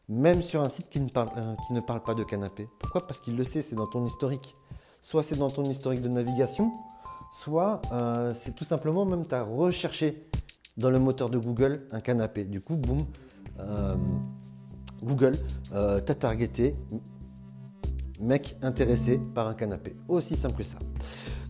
même 0.10 0.41
sur 0.41 0.62
un 0.62 0.70
site 0.70 0.88
euh, 0.96 1.55
qui 1.67 1.74
ne 1.74 1.79
parle 1.79 2.03
pas 2.03 2.13
de 2.13 2.24
canapé. 2.24 2.67
Pourquoi? 2.79 3.05
Parce 3.08 3.20
qu'il 3.20 3.36
le 3.36 3.43
sait, 3.43 3.62
c'est 3.62 3.75
dans 3.75 3.88
ton 3.88 4.05
historique. 4.05 4.55
Soit 5.01 5.24
c'est 5.24 5.36
dans 5.36 5.50
ton 5.50 5.63
historique 5.63 6.01
de 6.01 6.10
navigation, 6.10 6.72
soit 7.34 7.82
euh, 7.92 8.32
c'est 8.34 8.56
tout 8.56 8.63
simplement 8.63 9.06
même 9.06 9.25
tu 9.25 9.34
as 9.34 9.44
recherché 9.44 10.28
dans 10.78 10.92
le 10.92 11.00
moteur 11.00 11.30
de 11.30 11.38
Google 11.40 11.82
un 11.92 12.00
canapé. 12.00 12.46
Du 12.46 12.62
coup, 12.62 12.75
boum, 12.75 13.06
euh, 13.60 13.96
Google 15.04 15.38
t'a 15.72 16.16
targeté 16.16 16.75
mec 18.24 18.56
intéressé 18.62 19.20
par 19.34 19.48
un 19.48 19.53
canapé. 19.53 19.96
Aussi 20.08 20.36
simple 20.36 20.56
que 20.56 20.63
ça. 20.63 20.80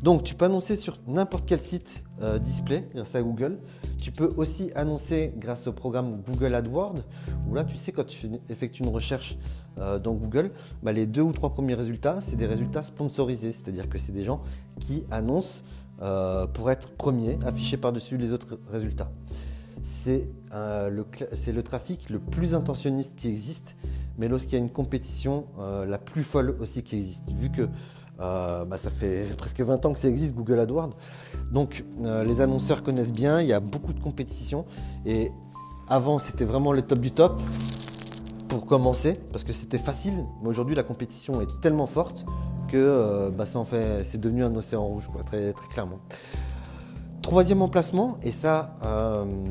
Donc 0.02 0.24
tu 0.24 0.36
peux 0.36 0.46
annoncer 0.46 0.76
sur 0.76 1.00
n'importe 1.08 1.46
quel 1.48 1.60
site 1.60 2.04
display 2.42 2.90
grâce 2.94 3.16
à 3.16 3.22
Google. 3.22 3.60
Tu 4.04 4.12
peux 4.12 4.34
aussi 4.36 4.70
annoncer 4.76 5.34
grâce 5.38 5.66
au 5.68 5.72
programme 5.72 6.22
Google 6.28 6.54
AdWords, 6.56 6.98
où 7.48 7.56
là, 7.56 7.64
tu 7.64 7.78
sais, 7.78 7.94
quand 7.94 8.06
tu 8.06 8.30
effectues 8.50 8.84
une 8.84 8.90
recherche 8.90 9.38
euh, 9.78 9.98
dans 9.98 10.14
Google, 10.14 10.52
bah, 10.84 10.92
les 10.92 11.06
deux 11.06 11.22
ou 11.22 11.32
trois 11.32 11.52
premiers 11.52 11.74
résultats, 11.74 12.20
c'est 12.20 12.36
des 12.36 12.46
résultats 12.46 12.82
sponsorisés, 12.82 13.54
c'est-à-dire 13.54 13.88
que 13.88 13.98
c'est 13.98 14.12
des 14.12 14.26
gens 14.26 14.42
qui 14.80 15.06
annoncent 15.10 15.64
euh, 16.02 16.46
pour 16.48 16.70
être 16.70 16.92
premiers, 16.92 17.40
affichés 17.46 17.78
par-dessus 17.78 18.18
les 18.18 18.34
autres 18.34 18.60
résultats. 18.70 19.10
C'est 19.84 20.30
euh, 20.54 20.90
le, 20.90 21.06
le, 21.54 21.64
trafic 21.64 22.10
le 22.10 22.20
plus 22.20 22.56
intentionniste 22.56 23.16
qui 23.16 23.28
existe, 23.28 23.76
mais 24.18 24.28
lorsqu'il 24.28 24.54
y 24.54 24.56
a 24.56 24.60
une 24.60 24.72
compétition 24.72 25.46
la 25.60 25.98
plus 25.98 26.24
folle 26.24 26.56
aussi 26.60 26.84
qui 26.84 26.98
existe, 26.98 27.30
vu 27.32 27.50
que 27.50 27.68
euh, 28.20 28.64
bah, 28.66 28.78
ça 28.78 28.90
fait 28.90 29.36
presque 29.38 29.60
20 29.60 29.86
ans 29.86 29.94
que 29.94 30.00
ça 30.00 30.08
existe, 30.08 30.36
Google 30.36 30.60
AdWords. 30.60 30.94
Donc 31.52 31.84
euh, 32.02 32.24
les 32.24 32.42
annonceurs 32.42 32.84
connaissent 32.84 33.14
bien, 33.14 33.42
il 33.42 33.48
y 33.48 33.54
a 33.54 33.60
beaucoup 33.60 33.94
de 33.94 34.00
compétition. 34.00 34.66
Et 35.06 35.32
avant, 35.90 36.20
c'était 36.20 36.46
vraiment 36.46 36.72
le 36.72 36.82
top 36.82 37.00
du 37.00 37.12
top 37.12 37.40
pour 38.48 38.66
commencer, 38.66 39.20
parce 39.32 39.44
que 39.44 39.52
c'était 39.52 39.80
facile. 39.80 40.14
Mais 40.42 40.50
aujourd'hui, 40.50 40.76
la 40.76 40.84
compétition 40.84 41.42
est 41.42 41.62
tellement 41.62 41.88
forte 41.88 42.26
que 42.68 42.78
euh, 42.78 43.32
bah, 43.32 43.46
c'est 44.04 44.22
devenu 44.22 44.44
un 44.44 44.56
océan 44.56 44.86
rouge, 44.86 45.10
très, 45.26 45.52
très 45.54 45.68
clairement. 45.68 46.00
Troisième 47.24 47.64
emplacement, 47.64 48.18
et 48.22 48.32
ça, 48.32 48.78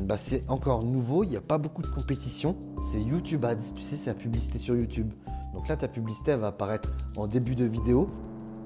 bah, 0.05 0.15
c'est 0.15 0.49
encore 0.49 0.83
nouveau, 0.83 1.25
il 1.25 1.31
n'y 1.31 1.35
a 1.35 1.41
pas 1.41 1.57
beaucoup 1.57 1.81
de 1.81 1.87
compétition, 1.87 2.55
c'est 2.89 3.01
YouTube 3.01 3.43
Ads. 3.43 3.73
Tu 3.75 3.81
sais, 3.81 3.97
c'est 3.97 4.09
la 4.09 4.15
publicité 4.15 4.57
sur 4.57 4.75
YouTube. 4.75 5.11
Donc 5.53 5.67
là, 5.67 5.75
ta 5.75 5.89
publicité, 5.89 6.31
elle 6.31 6.39
va 6.39 6.47
apparaître 6.47 6.89
en 7.17 7.27
début 7.27 7.55
de 7.55 7.65
vidéo, 7.65 8.09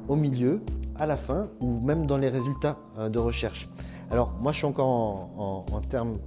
au 0.08 0.16
milieu, 0.16 0.62
à 1.00 1.06
la 1.06 1.18
fin 1.18 1.50
ou 1.60 1.80
même 1.80 2.06
dans 2.06 2.18
les 2.18 2.30
résultats 2.30 2.78
euh, 2.98 3.10
de 3.10 3.20
recherche. 3.20 3.70
Alors 4.10 4.34
moi 4.40 4.52
je 4.52 4.58
suis 4.58 4.66
encore 4.66 4.88
en, 4.88 5.66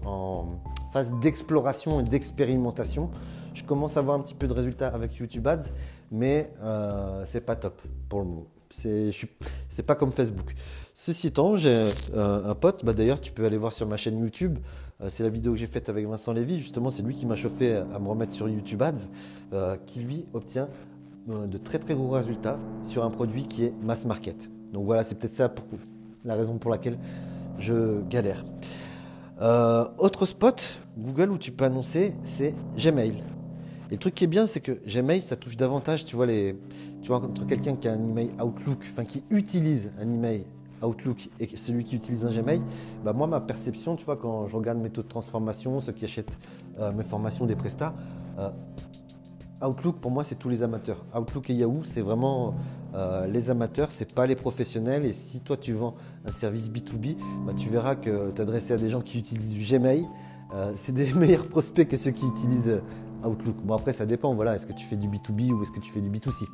en 0.04 0.44
phase 0.92 1.12
d'exploration 1.20 2.00
et 2.00 2.02
d'expérimentation. 2.02 3.10
Je 3.54 3.64
commence 3.64 3.96
à 3.96 4.00
avoir 4.00 4.18
un 4.18 4.20
petit 4.20 4.34
peu 4.34 4.46
de 4.46 4.52
résultats 4.52 4.88
avec 4.88 5.16
YouTube 5.16 5.46
Ads, 5.46 5.70
mais 6.10 6.52
euh, 6.62 7.24
c'est 7.26 7.40
pas 7.40 7.56
top 7.56 7.80
pour 8.08 8.20
le 8.20 8.26
moment. 8.26 8.46
C'est 8.70 9.86
pas 9.86 9.94
comme 9.94 10.12
Facebook. 10.12 10.54
Ceci 10.94 11.28
étant, 11.28 11.56
j'ai 11.56 11.84
euh, 12.14 12.50
un 12.50 12.54
pote, 12.54 12.84
bah 12.84 12.92
d'ailleurs 12.92 13.20
tu 13.20 13.32
peux 13.32 13.44
aller 13.44 13.56
voir 13.56 13.72
sur 13.72 13.86
ma 13.86 13.96
chaîne 13.96 14.18
YouTube, 14.18 14.58
euh, 15.00 15.08
c'est 15.08 15.22
la 15.22 15.28
vidéo 15.28 15.52
que 15.52 15.58
j'ai 15.58 15.66
faite 15.66 15.88
avec 15.88 16.06
Vincent 16.06 16.32
Lévy, 16.32 16.58
justement 16.58 16.90
c'est 16.90 17.02
lui 17.02 17.14
qui 17.14 17.26
m'a 17.26 17.36
chauffé 17.36 17.76
à 17.76 17.98
me 17.98 18.08
remettre 18.08 18.32
sur 18.32 18.48
YouTube 18.48 18.82
Ads, 18.82 19.08
qui 19.86 20.00
lui 20.00 20.24
obtient 20.34 20.68
euh, 21.28 21.46
de 21.46 21.58
très 21.58 21.78
très 21.78 21.94
gros 21.94 22.10
résultats 22.10 22.58
sur 22.82 23.04
un 23.04 23.10
produit 23.10 23.44
qui 23.44 23.64
est 23.64 23.74
mass 23.82 24.06
market. 24.06 24.50
Donc 24.72 24.86
voilà, 24.86 25.04
c'est 25.04 25.18
peut-être 25.18 25.34
ça 25.34 25.52
la 26.24 26.34
raison 26.34 26.56
pour 26.56 26.70
laquelle 26.70 26.96
je 27.58 28.00
galère. 28.08 28.42
Euh, 29.42 29.84
autre 29.98 30.24
spot, 30.24 30.80
Google, 30.96 31.30
où 31.30 31.36
tu 31.36 31.52
peux 31.52 31.66
annoncer, 31.66 32.14
c'est 32.22 32.54
Gmail. 32.76 33.22
Et 33.90 33.92
le 33.92 33.98
truc 33.98 34.14
qui 34.14 34.24
est 34.24 34.28
bien, 34.28 34.46
c'est 34.46 34.60
que 34.60 34.80
Gmail, 34.86 35.20
ça 35.20 35.36
touche 35.36 35.56
davantage, 35.56 36.06
tu 36.06 36.16
vois, 36.16 36.24
les, 36.24 36.56
tu 37.02 37.08
vois, 37.08 37.22
entre 37.22 37.46
quelqu'un 37.46 37.76
qui 37.76 37.88
a 37.88 37.92
un 37.92 38.08
email 38.08 38.30
Outlook, 38.42 38.78
enfin 38.92 39.04
qui 39.04 39.22
utilise 39.30 39.90
un 40.00 40.08
email 40.08 40.44
Outlook 40.82 41.28
et 41.38 41.56
celui 41.56 41.84
qui 41.84 41.96
utilise 41.96 42.24
un 42.24 42.30
Gmail, 42.30 42.62
bah 43.04 43.12
moi, 43.12 43.26
ma 43.26 43.40
perception, 43.40 43.96
tu 43.96 44.04
vois, 44.04 44.16
quand 44.16 44.48
je 44.48 44.56
regarde 44.56 44.78
mes 44.78 44.90
taux 44.90 45.02
de 45.02 45.08
transformation, 45.08 45.80
ceux 45.80 45.92
qui 45.92 46.04
achètent 46.04 46.38
euh, 46.78 46.92
mes 46.92 47.04
formations 47.04 47.46
des 47.46 47.56
prestats, 47.56 47.94
euh, 48.38 48.50
Outlook, 49.62 49.96
pour 50.00 50.10
moi, 50.10 50.24
c'est 50.24 50.36
tous 50.36 50.48
les 50.48 50.62
amateurs. 50.62 51.04
Outlook 51.14 51.50
et 51.50 51.54
Yahoo, 51.54 51.84
c'est 51.84 52.00
vraiment 52.00 52.54
euh, 52.94 53.26
les 53.26 53.50
amateurs, 53.50 53.90
c'est 53.90 54.10
pas 54.14 54.26
les 54.26 54.36
professionnels. 54.36 55.04
Et 55.04 55.12
si 55.12 55.40
toi, 55.40 55.58
tu 55.58 55.74
vends 55.74 55.96
un 56.24 56.32
service 56.32 56.70
B2B, 56.70 57.16
bah, 57.46 57.52
tu 57.54 57.68
verras 57.68 57.94
que 57.94 58.30
t'adresser 58.30 58.72
à 58.72 58.78
des 58.78 58.88
gens 58.88 59.02
qui 59.02 59.18
utilisent 59.18 59.52
du 59.52 59.60
Gmail, 59.60 60.06
c'est 60.74 60.92
des 60.92 61.12
meilleurs 61.14 61.46
prospects 61.46 61.86
que 61.86 61.96
ceux 61.96 62.10
qui 62.10 62.26
utilisent 62.26 62.80
Outlook. 63.24 63.56
Bon, 63.64 63.74
après, 63.74 63.92
ça 63.92 64.06
dépend. 64.06 64.34
Voilà, 64.34 64.54
est-ce 64.54 64.66
que 64.66 64.72
tu 64.72 64.86
fais 64.86 64.96
du 64.96 65.08
B2B 65.08 65.52
ou 65.52 65.62
est-ce 65.62 65.72
que 65.72 65.80
tu 65.80 65.90
fais 65.90 66.00
du 66.00 66.10
B2C 66.10 66.46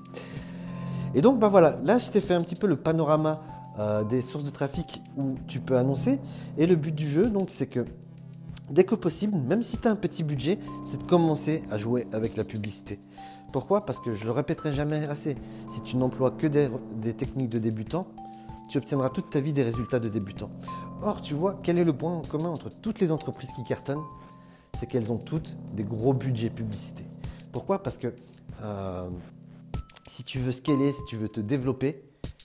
Et 1.14 1.20
donc, 1.20 1.38
bah 1.38 1.49
voilà, 1.49 1.76
là, 1.85 1.99
je 1.99 2.11
t'ai 2.11 2.20
fait 2.20 2.35
un 2.35 2.42
petit 2.42 2.56
peu 2.56 2.66
le 2.66 2.76
panorama 2.76 3.40
euh, 3.78 4.04
des 4.04 4.23
sources 4.23 4.44
de 4.44 4.50
trafic 4.50 5.02
où 5.16 5.35
tu 5.46 5.61
peux 5.61 5.76
annoncer. 5.76 6.18
Et 6.58 6.66
le 6.66 6.76
but 6.76 6.94
du 6.94 7.08
jeu, 7.08 7.26
donc, 7.26 7.50
c'est 7.50 7.66
que 7.66 7.85
dès 8.70 8.85
que 8.85 8.94
possible, 8.94 9.37
même 9.37 9.62
si 9.62 9.78
tu 9.78 9.88
as 9.88 9.90
un 9.90 9.96
petit 9.96 10.25
budget, 10.25 10.58
c'est 10.85 10.99
de 10.99 11.04
commencer 11.04 11.62
à 11.70 11.78
jouer 11.78 12.06
avec 12.12 12.37
la 12.37 12.44
publicité. 12.44 12.99
Pourquoi? 13.52 13.87
Parce 13.87 14.00
que 14.00 14.12
je 14.12 14.25
le 14.25 14.30
répéterai 14.30 14.75
jamais 14.75 15.06
assez. 15.08 15.37
Si 15.70 15.80
tu 15.82 15.96
n'emploies 15.96 16.32
que 16.32 16.46
des, 16.46 17.14
techniques 17.14 17.49
de 17.49 17.58
débutants, 17.58 18.06
tu 18.68 18.78
obtiendras 18.78 19.11
toute 19.11 19.30
ta 19.30 19.40
vie 19.40 19.52
des 19.52 19.62
résultats 19.62 20.00
de 20.00 20.08
débutants. 20.08 20.50
Or, 21.02 21.20
tu 21.20 21.35
vois, 21.35 21.58
quel 21.62 21.78
est 21.78 21.85
le 21.85 21.92
point 21.92 22.20
commun 22.28 22.49
entre 22.49 22.68
toutes 22.68 23.00
les 23.00 23.12
entreprises 23.12 23.50
qui 23.52 23.62
cartonnent? 23.64 24.02
C'est 24.78 24.87
qu'elles 24.87 25.12
ont 25.12 25.18
toutes 25.18 25.56
des 25.75 25.85
gros 25.85 26.12
budgets 26.12 26.50
publicité. 26.50 27.04
Pourquoi? 27.52 27.83
Parce 27.83 27.99
que 27.99 28.14
euh, 28.62 29.09
si 30.06 30.25
tu 30.25 30.38
veux 30.38 30.52
scaler, 30.52 30.92
si 30.92 31.04
tu 31.09 31.16
veux 31.16 31.28
te 31.28 31.40
développer, 31.40 32.02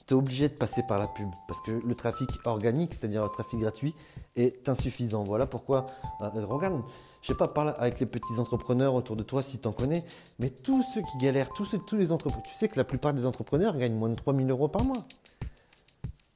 tu 0.08 0.14
es 0.14 0.18
obligé 0.18 0.50
de 0.50 0.54
passer 0.54 0.84
par 0.88 1.00
la 1.00 1.08
pub. 1.08 1.30
Parce 1.48 1.62
que 1.62 1.72
le 1.72 1.96
trafic 1.96 2.30
organique, 2.46 2.94
c'est-à-dire 2.94 3.24
le 3.24 3.30
trafic 3.30 3.60
gratuit, 3.60 3.94
est 4.36 4.70
insuffisant. 4.70 5.24
Voilà 5.24 5.46
pourquoi, 5.46 5.88
euh, 6.22 6.46
regarde, 6.46 6.82
je 7.22 7.28
sais 7.28 7.36
pas, 7.36 7.48
parle 7.48 7.76
avec 7.78 8.00
les 8.00 8.06
petits 8.06 8.40
entrepreneurs 8.40 8.96
autour 8.96 9.16
de 9.16 9.24
toi 9.24 9.44
si 9.44 9.60
tu 9.60 9.68
en 9.68 9.74
connais, 9.74 10.04
mais 10.40 10.50
tous 10.50 10.84
ceux 10.84 11.02
qui 11.02 11.18
galèrent, 11.18 11.50
tous, 11.54 11.76
tous 11.86 11.96
les 11.96 12.12
entrepreneurs, 12.12 12.48
tu 12.48 12.56
sais 12.56 12.68
que 12.68 12.78
la 12.78 12.84
plupart 12.84 13.14
des 13.14 13.26
entrepreneurs 13.26 13.78
gagnent 13.78 13.96
moins 13.96 14.10
de 14.10 14.16
3000 14.16 14.50
euros 14.50 14.68
par 14.68 14.84
mois. 14.84 15.06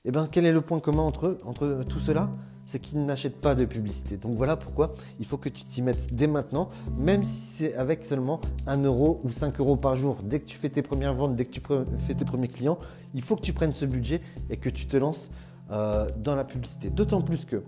Eh 0.03 0.11
bien, 0.11 0.27
quel 0.31 0.45
est 0.45 0.51
le 0.51 0.61
point 0.61 0.79
commun 0.79 1.01
entre, 1.01 1.39
entre 1.45 1.83
tout 1.89 1.99
cela? 1.99 2.29
C'est 2.65 2.79
qu'ils 2.79 3.05
n'achètent 3.05 3.39
pas 3.39 3.55
de 3.55 3.65
publicité. 3.65 4.17
Donc 4.17 4.35
voilà 4.35 4.57
pourquoi 4.57 4.95
il 5.19 5.25
faut 5.25 5.37
que 5.37 5.49
tu 5.49 5.63
t'y 5.63 5.81
mettes 5.81 6.13
dès 6.13 6.27
maintenant, 6.27 6.69
même 6.97 7.23
si 7.23 7.39
c'est 7.57 7.75
avec 7.75 8.03
seulement 8.05 8.41
1 8.67 8.83
euro 8.83 9.21
ou 9.23 9.29
5 9.29 9.59
euros 9.59 9.75
par 9.75 9.95
jour. 9.95 10.17
Dès 10.23 10.39
que 10.39 10.45
tu 10.45 10.57
fais 10.57 10.69
tes 10.69 10.81
premières 10.81 11.13
ventes, 11.13 11.35
dès 11.35 11.45
que 11.45 11.51
tu 11.51 11.61
fais 11.99 12.15
tes 12.15 12.25
premiers 12.25 12.47
clients, 12.47 12.77
il 13.13 13.21
faut 13.21 13.35
que 13.35 13.41
tu 13.41 13.53
prennes 13.53 13.73
ce 13.73 13.85
budget 13.85 14.21
et 14.49 14.57
que 14.57 14.69
tu 14.69 14.87
te 14.87 14.97
lances 14.97 15.29
euh, 15.71 16.09
dans 16.17 16.35
la 16.35 16.43
publicité. 16.43 16.89
D'autant 16.89 17.21
plus 17.21 17.45
que 17.45 17.63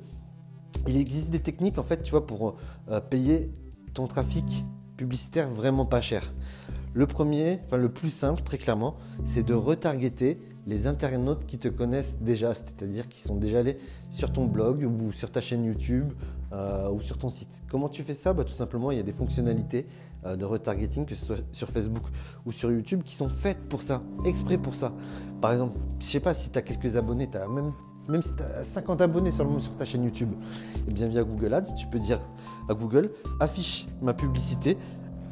il 0.88 0.98
existe 0.98 1.30
des 1.30 1.40
techniques 1.40 1.78
en 1.78 1.84
fait, 1.84 2.02
tu 2.02 2.12
vois, 2.12 2.26
pour 2.26 2.56
euh, 2.90 3.00
payer 3.00 3.52
ton 3.94 4.08
trafic 4.08 4.66
publicitaire 4.96 5.50
vraiment 5.50 5.86
pas 5.86 6.02
cher. 6.02 6.34
Le 6.94 7.06
premier, 7.06 7.60
enfin 7.66 7.78
le 7.78 7.90
plus 7.90 8.10
simple, 8.10 8.42
très 8.42 8.58
clairement, 8.58 8.96
c'est 9.26 9.44
de 9.44 9.54
retargeter 9.54 10.40
les 10.68 10.86
internautes 10.86 11.46
qui 11.46 11.58
te 11.58 11.70
connaissent 11.70 12.18
déjà, 12.20 12.54
c'est-à-dire 12.54 13.08
qui 13.08 13.22
sont 13.22 13.38
déjà 13.38 13.60
allés 13.60 13.80
sur 14.10 14.32
ton 14.32 14.46
blog 14.46 14.84
ou 14.84 15.12
sur 15.14 15.32
ta 15.32 15.40
chaîne 15.40 15.64
YouTube 15.64 16.12
euh, 16.52 16.92
ou 16.92 17.00
sur 17.00 17.18
ton 17.18 17.30
site. 17.30 17.64
Comment 17.70 17.88
tu 17.88 18.04
fais 18.04 18.14
ça? 18.14 18.34
Bah, 18.34 18.44
Tout 18.44 18.54
simplement, 18.54 18.92
il 18.92 18.98
y 18.98 19.00
a 19.00 19.04
des 19.04 19.14
fonctionnalités 19.14 19.88
euh, 20.26 20.36
de 20.36 20.44
retargeting, 20.44 21.06
que 21.06 21.16
ce 21.16 21.26
soit 21.26 21.38
sur 21.54 21.70
Facebook 21.70 22.04
ou 22.46 22.52
sur 22.52 22.70
YouTube, 22.70 23.02
qui 23.04 23.16
sont 23.16 23.30
faites 23.30 23.70
pour 23.70 23.82
ça, 23.82 24.04
exprès 24.26 24.58
pour 24.58 24.76
ça. 24.76 24.92
Par 25.40 25.54
exemple, 25.54 25.78
je 26.00 26.06
sais 26.06 26.20
pas 26.20 26.34
si 26.34 26.50
tu 26.50 26.60
as 26.60 26.62
quelques 26.62 26.98
abonnés, 26.98 27.30
as 27.34 27.48
même, 27.48 27.72
même 28.10 28.22
si 28.22 28.36
tu 28.36 28.44
as 28.44 28.64
50 28.64 29.02
abonnés 29.02 29.32
seulement 29.32 29.60
sur 29.60 29.74
ta 29.74 29.86
chaîne 29.86 30.04
YouTube, 30.04 30.34
et 30.76 30.80
eh 30.90 30.92
bien 30.92 31.08
via 31.08 31.24
Google 31.24 31.54
Ads, 31.54 31.76
tu 31.78 31.88
peux 31.88 32.00
dire 32.00 32.20
à 32.68 32.74
Google, 32.74 33.10
affiche 33.40 33.88
ma 34.02 34.14
publicité 34.14 34.78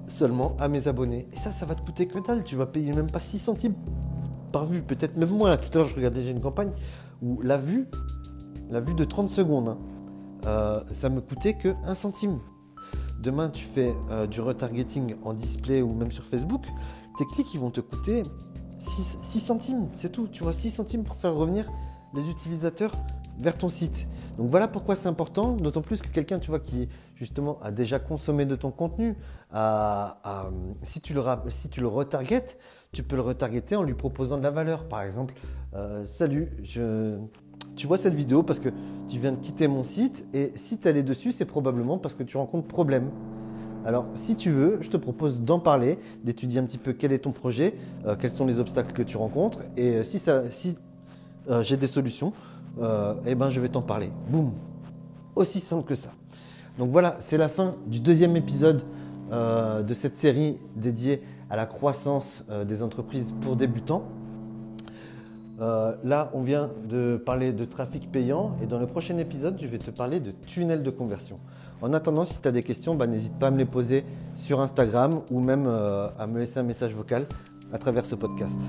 seulement 0.08 0.56
à 0.60 0.70
mes 0.70 0.88
abonnés. 0.88 1.28
Et 1.34 1.38
ça, 1.38 1.52
ça 1.52 1.66
va 1.66 1.76
te 1.76 1.82
coûter 1.82 2.08
que 2.08 2.20
dalle. 2.20 2.44
Tu 2.44 2.56
vas 2.56 2.68
payer 2.68 2.94
même 2.94 3.12
pas 3.12 3.20
6 3.20 3.40
centimes 3.40 3.74
vue, 4.64 4.82
peut-être 4.82 5.18
même 5.18 5.30
moins. 5.32 5.52
Tout 5.58 5.70
à 5.74 5.78
l'heure, 5.80 5.88
je 5.88 5.96
regardais 5.96 6.22
déjà 6.22 6.32
une 6.32 6.40
campagne 6.40 6.72
où 7.22 7.42
la 7.42 7.58
vue, 7.58 7.88
la 8.70 8.80
vue 8.80 8.94
de 8.94 9.04
30 9.04 9.30
secondes, 9.30 9.70
hein, 9.70 9.78
euh, 10.46 10.80
ça 10.92 11.10
me 11.10 11.20
coûtait 11.20 11.56
que 11.56 11.76
1 11.86 11.94
centime. 11.96 12.40
Demain, 13.22 13.50
tu 13.50 13.66
fais 13.66 13.94
euh, 14.12 14.28
du 14.28 14.40
retargeting 14.40 15.16
en 15.24 15.34
display 15.34 15.82
ou 15.82 15.94
même 15.94 16.12
sur 16.12 16.24
Facebook, 16.24 16.66
tes 17.18 17.26
clics 17.26 17.54
ils 17.54 17.60
vont 17.60 17.72
te 17.72 17.82
coûter 17.82 18.24
6, 18.80 19.18
6 19.22 19.40
centimes, 19.42 19.90
c'est 19.96 20.12
tout. 20.12 20.28
Tu 20.28 20.44
vois, 20.44 20.54
6 20.54 20.70
centimes 20.70 21.04
pour 21.04 21.18
faire 21.18 21.34
revenir 21.34 21.70
les 22.14 22.30
utilisateurs 22.30 22.92
vers 23.40 23.58
ton 23.58 23.70
site. 23.70 24.08
Donc 24.38 24.50
voilà 24.50 24.68
pourquoi 24.68 24.96
c'est 24.96 25.08
important, 25.08 25.54
d'autant 25.54 25.82
plus 25.82 26.02
que 26.02 26.08
quelqu'un, 26.08 26.40
tu 26.40 26.50
vois, 26.50 26.60
qui 26.60 26.90
justement 27.16 27.60
a 27.62 27.72
déjà 27.72 28.00
consommé 28.00 28.46
de 28.46 28.56
ton 28.56 28.72
contenu, 28.72 29.18
si, 30.84 31.02
tu 31.02 31.14
le, 31.14 31.22
si 31.50 31.70
tu 31.70 31.82
le 31.82 31.88
retargetes, 31.88 32.58
tu 32.96 33.04
peux 33.04 33.18
le 33.18 33.22
retargeter 33.22 33.76
en 33.76 33.84
lui 33.84 33.94
proposant 33.94 34.38
de 34.38 34.44
la 34.44 34.52
valeur. 34.52 34.86
Par 34.86 35.02
exemple, 35.02 35.34
euh, 35.76 36.06
salut, 36.06 36.50
je... 36.64 37.18
tu 37.76 37.88
vois 37.88 37.98
cette 37.98 38.14
vidéo 38.14 38.42
parce 38.42 38.60
que 38.60 38.70
tu 39.10 39.20
viens 39.20 39.34
de 39.34 39.38
quitter 39.38 39.68
mon 39.68 39.84
site 39.84 40.26
et 40.34 40.54
si 40.56 40.78
tu 40.78 40.88
allé 40.88 41.04
dessus, 41.04 41.34
c'est 41.34 41.46
probablement 41.46 41.98
parce 41.98 42.16
que 42.16 42.24
tu 42.24 42.38
rencontres 42.38 42.68
problème. 42.68 43.10
Alors, 43.86 44.08
si 44.14 44.36
tu 44.36 44.50
veux, 44.50 44.80
je 44.82 44.90
te 44.90 44.96
propose 44.98 45.42
d'en 45.42 45.60
parler, 45.60 46.00
d'étudier 46.24 46.60
un 46.60 46.66
petit 46.66 46.78
peu 46.78 46.94
quel 46.94 47.12
est 47.12 47.20
ton 47.20 47.34
projet, 47.34 47.76
euh, 48.08 48.16
quels 48.18 48.32
sont 48.32 48.46
les 48.46 48.60
obstacles 48.60 48.94
que 48.94 49.04
tu 49.04 49.18
rencontres, 49.18 49.60
et 49.76 49.98
euh, 49.98 50.04
si, 50.04 50.18
ça, 50.18 50.44
j'ai 51.62 51.78
des 51.78 51.88
solutions, 51.88 52.34
eh 53.26 53.36
ben, 53.36 53.50
je 53.52 53.60
vais 53.60 53.70
t'en 53.70 53.82
parler. 53.82 54.10
Boum 54.30 54.52
Aussi 55.36 55.60
simple 55.60 55.86
que 55.86 55.96
ça. 55.96 56.12
Donc 56.80 56.90
voilà, 56.90 57.18
c'est 57.20 57.38
la 57.38 57.48
fin 57.48 57.76
du 57.88 58.00
deuxième 58.00 58.36
épisode 58.36 58.82
de 59.32 59.94
cette 59.94 60.16
série 60.16 60.58
dédiée 60.76 61.22
à 61.50 61.56
la 61.56 61.66
croissance 61.66 62.44
euh, 62.50 62.66
des 62.66 62.84
entreprises 62.84 63.34
pour 63.42 63.56
débutants. 63.56 64.04
Euh, 65.62 65.96
là, 66.04 66.30
on 66.34 66.42
vient 66.42 66.70
de 66.90 67.22
parler 67.24 67.54
de 67.54 67.64
trafic 67.64 68.12
payant 68.12 68.58
et 68.62 68.66
dans 68.66 68.80
le 68.80 68.88
prochain 68.88 69.18
épisode, 69.18 69.58
je 69.60 69.68
vais 69.68 69.78
te 69.78 69.92
parler 69.92 70.20
de 70.20 70.32
tunnel 70.32 70.84
de 70.84 70.90
conversion. 70.90 71.40
En 71.82 71.94
attendant, 71.94 72.26
si 72.26 72.42
tu 72.42 72.48
as 72.48 72.52
des 72.52 72.64
questions, 72.64 72.96
bah, 72.96 73.08
n'hésite 73.08 73.38
pas 73.38 73.48
à 73.48 73.52
me 73.52 73.58
les 73.58 73.66
poser 73.66 74.04
sur 74.36 74.60
Instagram 74.60 75.22
ou 75.32 75.40
même 75.40 75.66
euh, 75.68 76.10
à 76.18 76.28
me 76.28 76.40
laisser 76.40 76.60
un 76.60 76.64
message 76.64 76.94
vocal 76.94 77.26
à 77.72 77.78
travers 77.78 78.06
ce 78.06 78.16
podcast. 78.16 78.60